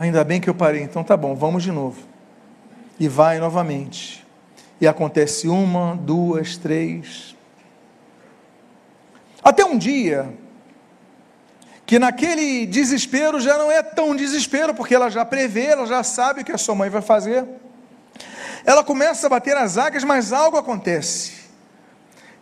Ainda 0.01 0.23
bem 0.23 0.41
que 0.41 0.49
eu 0.49 0.55
parei, 0.55 0.81
então 0.81 1.03
tá 1.03 1.15
bom, 1.15 1.35
vamos 1.35 1.61
de 1.61 1.71
novo. 1.71 2.01
E 2.99 3.07
vai 3.07 3.37
novamente. 3.37 4.25
E 4.81 4.87
acontece 4.87 5.47
uma, 5.47 5.95
duas, 5.95 6.57
três. 6.57 7.35
Até 9.43 9.63
um 9.63 9.77
dia 9.77 10.33
que 11.85 11.99
naquele 11.99 12.65
desespero 12.65 13.39
já 13.39 13.59
não 13.59 13.71
é 13.71 13.83
tão 13.83 14.15
desespero, 14.15 14.73
porque 14.73 14.95
ela 14.95 15.07
já 15.11 15.23
prevê, 15.23 15.65
ela 15.65 15.85
já 15.85 16.01
sabe 16.01 16.41
o 16.41 16.43
que 16.43 16.51
a 16.51 16.57
sua 16.57 16.73
mãe 16.73 16.89
vai 16.89 17.03
fazer. 17.03 17.45
Ela 18.65 18.83
começa 18.83 19.27
a 19.27 19.29
bater 19.29 19.55
as 19.57 19.77
águas, 19.77 20.03
mas 20.03 20.31
algo 20.31 20.57
acontece. 20.57 21.41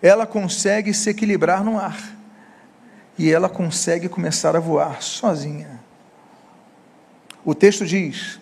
Ela 0.01 0.25
consegue 0.25 0.93
se 0.93 1.09
equilibrar 1.09 1.63
no 1.63 1.77
ar. 1.77 2.17
E 3.17 3.31
ela 3.31 3.49
consegue 3.49 4.07
começar 4.07 4.55
a 4.55 4.59
voar 4.59 5.01
sozinha. 5.01 5.79
O 7.43 7.53
texto 7.53 7.85
diz: 7.85 8.39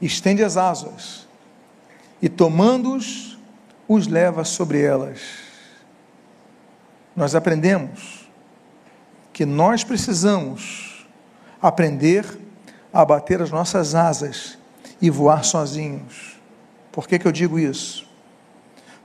estende 0.00 0.44
as 0.44 0.56
asas 0.56 1.26
e 2.20 2.28
tomando-os, 2.28 3.38
os 3.88 4.06
leva 4.06 4.44
sobre 4.44 4.82
elas. 4.82 5.20
Nós 7.14 7.34
aprendemos 7.34 8.28
que 9.32 9.44
nós 9.44 9.84
precisamos 9.84 11.06
aprender 11.60 12.24
a 12.92 13.04
bater 13.04 13.42
as 13.42 13.50
nossas 13.50 13.94
asas 13.94 14.58
e 15.00 15.10
voar 15.10 15.44
sozinhos. 15.44 16.35
Por 16.96 17.06
que, 17.06 17.18
que 17.18 17.28
eu 17.28 17.32
digo 17.32 17.58
isso? 17.58 18.08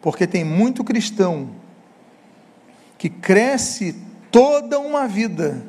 Porque 0.01 0.25
tem 0.25 0.45
muito 0.45 0.81
cristão 0.81 1.49
que 2.97 3.09
cresce 3.09 4.01
toda 4.31 4.79
uma 4.79 5.09
vida 5.09 5.61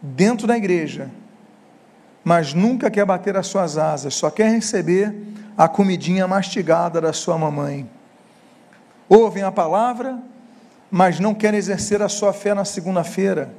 dentro 0.00 0.46
da 0.46 0.56
igreja, 0.56 1.10
mas 2.24 2.54
nunca 2.54 2.90
quer 2.90 3.04
bater 3.04 3.36
as 3.36 3.48
suas 3.48 3.76
asas, 3.76 4.14
só 4.14 4.30
quer 4.30 4.50
receber 4.50 5.14
a 5.58 5.68
comidinha 5.68 6.26
mastigada 6.26 7.02
da 7.02 7.12
sua 7.12 7.36
mamãe. 7.36 7.86
Ouvem 9.06 9.42
a 9.42 9.52
palavra, 9.52 10.18
mas 10.90 11.20
não 11.20 11.34
querem 11.34 11.58
exercer 11.58 12.00
a 12.00 12.08
sua 12.08 12.32
fé 12.32 12.54
na 12.54 12.64
segunda-feira, 12.64 13.54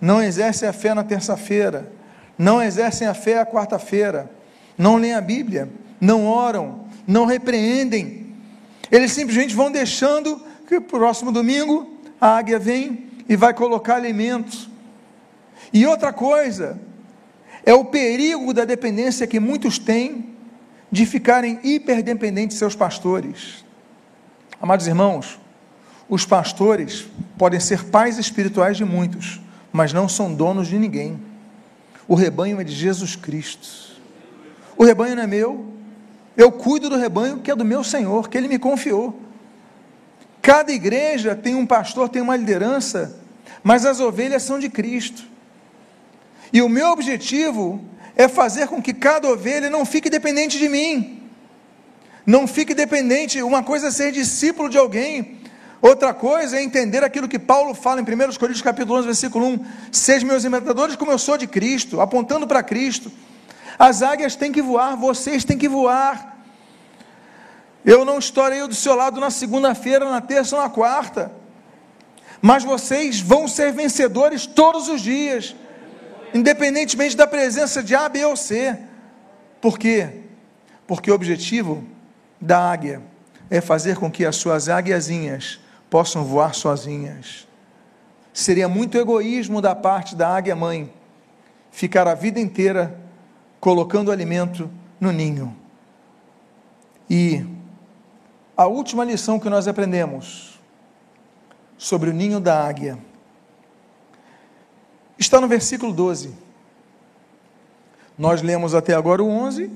não 0.00 0.22
exercem 0.22 0.68
a 0.68 0.72
fé 0.72 0.94
na 0.94 1.02
terça-feira, 1.02 1.90
não 2.38 2.62
exercem 2.62 3.08
a 3.08 3.14
fé 3.14 3.40
a 3.40 3.46
quarta-feira, 3.46 4.30
não 4.78 4.98
leem 4.98 5.14
a 5.14 5.20
Bíblia, 5.20 5.68
não 6.00 6.24
oram, 6.24 6.86
não 7.08 7.24
repreendem, 7.24 8.34
eles 8.92 9.12
simplesmente 9.12 9.54
vão 9.54 9.72
deixando 9.72 10.40
que 10.66 10.78
próximo 10.78 11.32
domingo 11.32 11.98
a 12.20 12.36
águia 12.36 12.58
vem 12.58 13.08
e 13.26 13.34
vai 13.34 13.54
colocar 13.54 13.96
alimentos. 13.96 14.68
E 15.72 15.86
outra 15.86 16.12
coisa, 16.12 16.78
é 17.64 17.72
o 17.72 17.86
perigo 17.86 18.52
da 18.52 18.66
dependência 18.66 19.26
que 19.26 19.40
muitos 19.40 19.78
têm 19.78 20.34
de 20.92 21.06
ficarem 21.06 21.58
hiperdependentes 21.62 22.56
de 22.56 22.58
seus 22.58 22.76
pastores. 22.76 23.64
Amados 24.60 24.86
irmãos, 24.86 25.38
os 26.08 26.26
pastores 26.26 27.06
podem 27.38 27.60
ser 27.60 27.84
pais 27.84 28.18
espirituais 28.18 28.76
de 28.76 28.84
muitos, 28.84 29.40
mas 29.72 29.94
não 29.94 30.08
são 30.08 30.34
donos 30.34 30.68
de 30.68 30.78
ninguém. 30.78 31.18
O 32.06 32.14
rebanho 32.14 32.60
é 32.60 32.64
de 32.64 32.74
Jesus 32.74 33.16
Cristo. 33.16 33.98
O 34.76 34.84
rebanho 34.84 35.16
não 35.16 35.22
é 35.22 35.26
meu, 35.26 35.77
eu 36.38 36.52
cuido 36.52 36.88
do 36.88 36.96
rebanho 36.96 37.40
que 37.40 37.50
é 37.50 37.56
do 37.56 37.64
meu 37.64 37.82
Senhor, 37.82 38.28
que 38.28 38.38
Ele 38.38 38.46
me 38.46 38.60
confiou. 38.60 39.20
Cada 40.40 40.72
igreja 40.72 41.34
tem 41.34 41.56
um 41.56 41.66
pastor, 41.66 42.08
tem 42.08 42.22
uma 42.22 42.36
liderança, 42.36 43.18
mas 43.60 43.84
as 43.84 43.98
ovelhas 43.98 44.44
são 44.44 44.60
de 44.60 44.68
Cristo. 44.68 45.24
E 46.52 46.62
o 46.62 46.68
meu 46.68 46.90
objetivo 46.90 47.84
é 48.14 48.28
fazer 48.28 48.68
com 48.68 48.80
que 48.80 48.94
cada 48.94 49.28
ovelha 49.28 49.68
não 49.68 49.84
fique 49.84 50.08
dependente 50.08 50.58
de 50.58 50.68
mim. 50.68 51.22
Não 52.24 52.46
fique 52.46 52.72
dependente, 52.72 53.42
uma 53.42 53.64
coisa 53.64 53.88
é 53.88 53.90
ser 53.90 54.12
discípulo 54.12 54.68
de 54.68 54.78
alguém, 54.78 55.40
outra 55.82 56.14
coisa 56.14 56.58
é 56.58 56.62
entender 56.62 57.02
aquilo 57.02 57.26
que 57.26 57.38
Paulo 57.38 57.74
fala 57.74 58.00
em 58.00 58.04
1 58.04 58.06
Coríntios 58.38 58.62
capítulo 58.62 58.96
11, 58.98 59.06
versículo 59.06 59.46
1, 59.46 59.64
sejam 59.90 60.28
meus 60.28 60.44
imitadores 60.44 60.94
como 60.94 61.10
eu 61.10 61.18
sou 61.18 61.36
de 61.36 61.46
Cristo, 61.48 62.00
apontando 62.00 62.46
para 62.46 62.62
Cristo. 62.62 63.10
As 63.78 64.02
águias 64.02 64.34
têm 64.34 64.50
que 64.50 64.60
voar, 64.60 64.96
vocês 64.96 65.44
têm 65.44 65.56
que 65.56 65.68
voar. 65.68 66.36
Eu 67.84 68.04
não 68.04 68.18
estarei 68.18 68.66
do 68.66 68.74
seu 68.74 68.94
lado 68.94 69.20
na 69.20 69.30
segunda-feira, 69.30 70.10
na 70.10 70.20
terça 70.20 70.56
ou 70.56 70.62
na 70.62 70.68
quarta, 70.68 71.30
mas 72.42 72.64
vocês 72.64 73.20
vão 73.20 73.46
ser 73.46 73.72
vencedores 73.72 74.46
todos 74.46 74.88
os 74.88 75.00
dias, 75.00 75.54
independentemente 76.34 77.16
da 77.16 77.26
presença 77.26 77.82
de 77.82 77.94
A, 77.94 78.08
B 78.08 78.24
ou 78.24 78.36
C. 78.36 78.76
Por 79.60 79.78
quê? 79.78 80.22
Porque 80.86 81.10
o 81.10 81.14
objetivo 81.14 81.84
da 82.40 82.70
águia 82.70 83.00
é 83.48 83.60
fazer 83.60 83.96
com 83.96 84.10
que 84.10 84.24
as 84.24 84.36
suas 84.36 84.68
águiazinhas 84.68 85.60
possam 85.88 86.24
voar 86.24 86.54
sozinhas. 86.54 87.46
Seria 88.32 88.68
muito 88.68 88.98
egoísmo 88.98 89.60
da 89.60 89.74
parte 89.74 90.14
da 90.14 90.28
águia 90.28 90.54
mãe 90.54 90.92
ficar 91.70 92.06
a 92.06 92.14
vida 92.14 92.38
inteira 92.38 93.07
colocando 93.60 94.10
alimento 94.10 94.70
no 95.00 95.12
ninho. 95.12 95.54
E 97.08 97.44
a 98.56 98.66
última 98.66 99.04
lição 99.04 99.38
que 99.38 99.48
nós 99.48 99.68
aprendemos 99.68 100.58
sobre 101.76 102.10
o 102.10 102.12
ninho 102.12 102.40
da 102.40 102.66
águia 102.66 102.98
está 105.18 105.40
no 105.40 105.48
versículo 105.48 105.92
12. 105.92 106.34
Nós 108.16 108.42
lemos 108.42 108.74
até 108.74 108.94
agora 108.94 109.22
o 109.22 109.28
11 109.28 109.70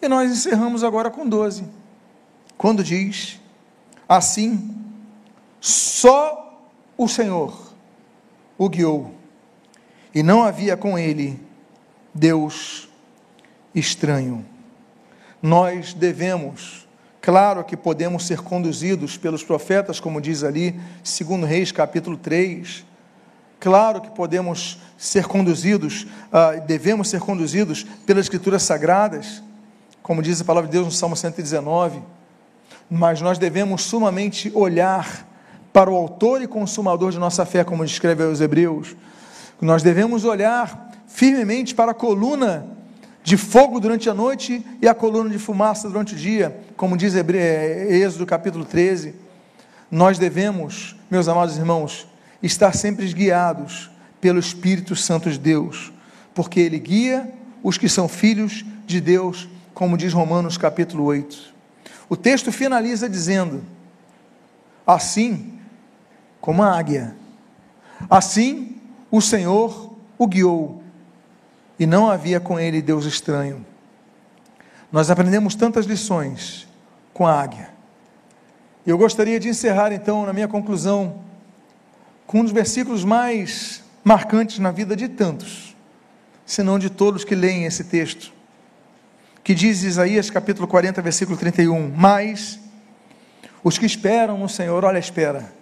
e 0.00 0.08
nós 0.08 0.30
encerramos 0.30 0.84
agora 0.84 1.10
com 1.10 1.28
12. 1.28 1.64
Quando 2.56 2.84
diz: 2.84 3.40
Assim, 4.08 4.76
só 5.60 6.60
o 6.96 7.08
Senhor 7.08 7.74
o 8.56 8.68
guiou, 8.68 9.12
e 10.14 10.22
não 10.22 10.44
havia 10.44 10.76
com 10.76 10.96
ele 10.96 11.43
Deus 12.14 12.88
estranho. 13.74 14.44
Nós 15.42 15.92
devemos, 15.92 16.86
claro 17.20 17.64
que 17.64 17.76
podemos 17.76 18.26
ser 18.26 18.40
conduzidos 18.40 19.16
pelos 19.16 19.42
profetas, 19.42 19.98
como 19.98 20.20
diz 20.20 20.44
ali, 20.44 20.78
segundo 21.02 21.44
Reis 21.44 21.72
capítulo 21.72 22.16
3, 22.16 22.84
claro 23.58 24.00
que 24.00 24.10
podemos 24.10 24.78
ser 24.96 25.26
conduzidos, 25.26 26.06
uh, 26.32 26.64
devemos 26.66 27.08
ser 27.08 27.20
conduzidos 27.20 27.84
pelas 28.06 28.26
escrituras 28.26 28.62
sagradas, 28.62 29.42
como 30.02 30.22
diz 30.22 30.40
a 30.40 30.44
palavra 30.44 30.68
de 30.68 30.72
Deus 30.72 30.86
no 30.86 30.92
Salmo 30.92 31.16
119, 31.16 32.00
mas 32.88 33.20
nós 33.20 33.38
devemos 33.38 33.82
sumamente 33.82 34.52
olhar 34.54 35.26
para 35.72 35.90
o 35.90 35.96
autor 35.96 36.40
e 36.40 36.46
consumador 36.46 37.10
de 37.10 37.18
nossa 37.18 37.44
fé, 37.44 37.64
como 37.64 37.84
descreve 37.84 38.22
os 38.22 38.40
Hebreus, 38.40 38.94
nós 39.60 39.82
devemos 39.82 40.24
olhar 40.24 40.93
firmemente 41.14 41.76
para 41.76 41.92
a 41.92 41.94
coluna 41.94 42.66
de 43.22 43.36
fogo 43.36 43.78
durante 43.78 44.10
a 44.10 44.14
noite 44.14 44.66
e 44.82 44.88
a 44.88 44.92
coluna 44.92 45.30
de 45.30 45.38
fumaça 45.38 45.88
durante 45.88 46.12
o 46.12 46.16
dia, 46.16 46.60
como 46.76 46.96
diz 46.96 47.14
é, 47.14 47.86
Êxodo 47.88 48.26
capítulo 48.26 48.64
13. 48.64 49.14
Nós 49.88 50.18
devemos, 50.18 50.96
meus 51.08 51.28
amados 51.28 51.56
irmãos, 51.56 52.08
estar 52.42 52.74
sempre 52.74 53.06
guiados 53.12 53.92
pelo 54.20 54.40
Espírito 54.40 54.96
Santo 54.96 55.30
de 55.30 55.38
Deus, 55.38 55.92
porque 56.34 56.58
ele 56.58 56.80
guia 56.80 57.32
os 57.62 57.78
que 57.78 57.88
são 57.88 58.08
filhos 58.08 58.64
de 58.84 59.00
Deus, 59.00 59.48
como 59.72 59.96
diz 59.96 60.12
Romanos 60.12 60.58
capítulo 60.58 61.04
8. 61.04 61.54
O 62.08 62.16
texto 62.16 62.50
finaliza 62.50 63.08
dizendo: 63.08 63.62
Assim 64.84 65.60
como 66.40 66.60
a 66.60 66.76
águia, 66.76 67.14
assim 68.10 68.78
o 69.12 69.20
Senhor 69.20 69.94
o 70.18 70.26
guiou 70.26 70.83
e 71.78 71.86
não 71.86 72.10
havia 72.10 72.40
com 72.40 72.58
ele 72.58 72.80
Deus 72.80 73.04
estranho. 73.04 73.64
Nós 74.90 75.10
aprendemos 75.10 75.54
tantas 75.54 75.86
lições 75.86 76.68
com 77.12 77.26
a 77.26 77.40
águia. 77.40 77.70
Eu 78.86 78.98
gostaria 78.98 79.40
de 79.40 79.48
encerrar 79.48 79.92
então, 79.92 80.26
na 80.26 80.32
minha 80.32 80.46
conclusão, 80.46 81.20
com 82.26 82.40
um 82.40 82.42
dos 82.42 82.52
versículos 82.52 83.04
mais 83.04 83.82
marcantes 84.02 84.58
na 84.58 84.70
vida 84.70 84.94
de 84.94 85.08
tantos, 85.08 85.74
se 86.44 86.62
não 86.62 86.78
de 86.78 86.90
todos 86.90 87.24
que 87.24 87.34
leem 87.34 87.64
esse 87.64 87.84
texto, 87.84 88.32
que 89.42 89.54
diz 89.54 89.82
Isaías 89.82 90.30
capítulo 90.30 90.68
40, 90.68 91.00
versículo 91.02 91.36
31, 91.36 91.92
mas 91.96 92.60
os 93.62 93.78
que 93.78 93.86
esperam 93.86 94.38
no 94.38 94.48
Senhor, 94.48 94.84
olha 94.84 94.96
a 94.96 95.00
espera, 95.00 95.52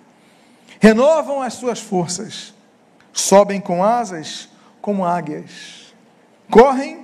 renovam 0.81 1.41
as 1.41 1.55
suas 1.55 1.81
forças, 1.81 2.53
sobem 3.13 3.61
com 3.61 3.85
asas 3.85 4.49
como 4.81 5.05
águias, 5.05 5.82
correm 6.53 6.98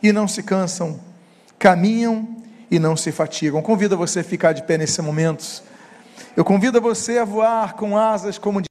e 0.00 0.12
não 0.12 0.28
se 0.28 0.40
cansam, 0.40 1.00
caminham 1.58 2.36
e 2.70 2.78
não 2.78 2.96
se 2.96 3.10
fatigam. 3.10 3.60
Convido 3.60 3.98
você 3.98 4.20
a 4.20 4.24
ficar 4.24 4.52
de 4.52 4.62
pé 4.62 4.78
nesse 4.78 5.02
momento. 5.02 5.64
Eu 6.36 6.44
convido 6.44 6.80
você 6.80 7.18
a 7.18 7.24
voar 7.24 7.74
com 7.74 7.98
asas 7.98 8.38
como 8.38 8.60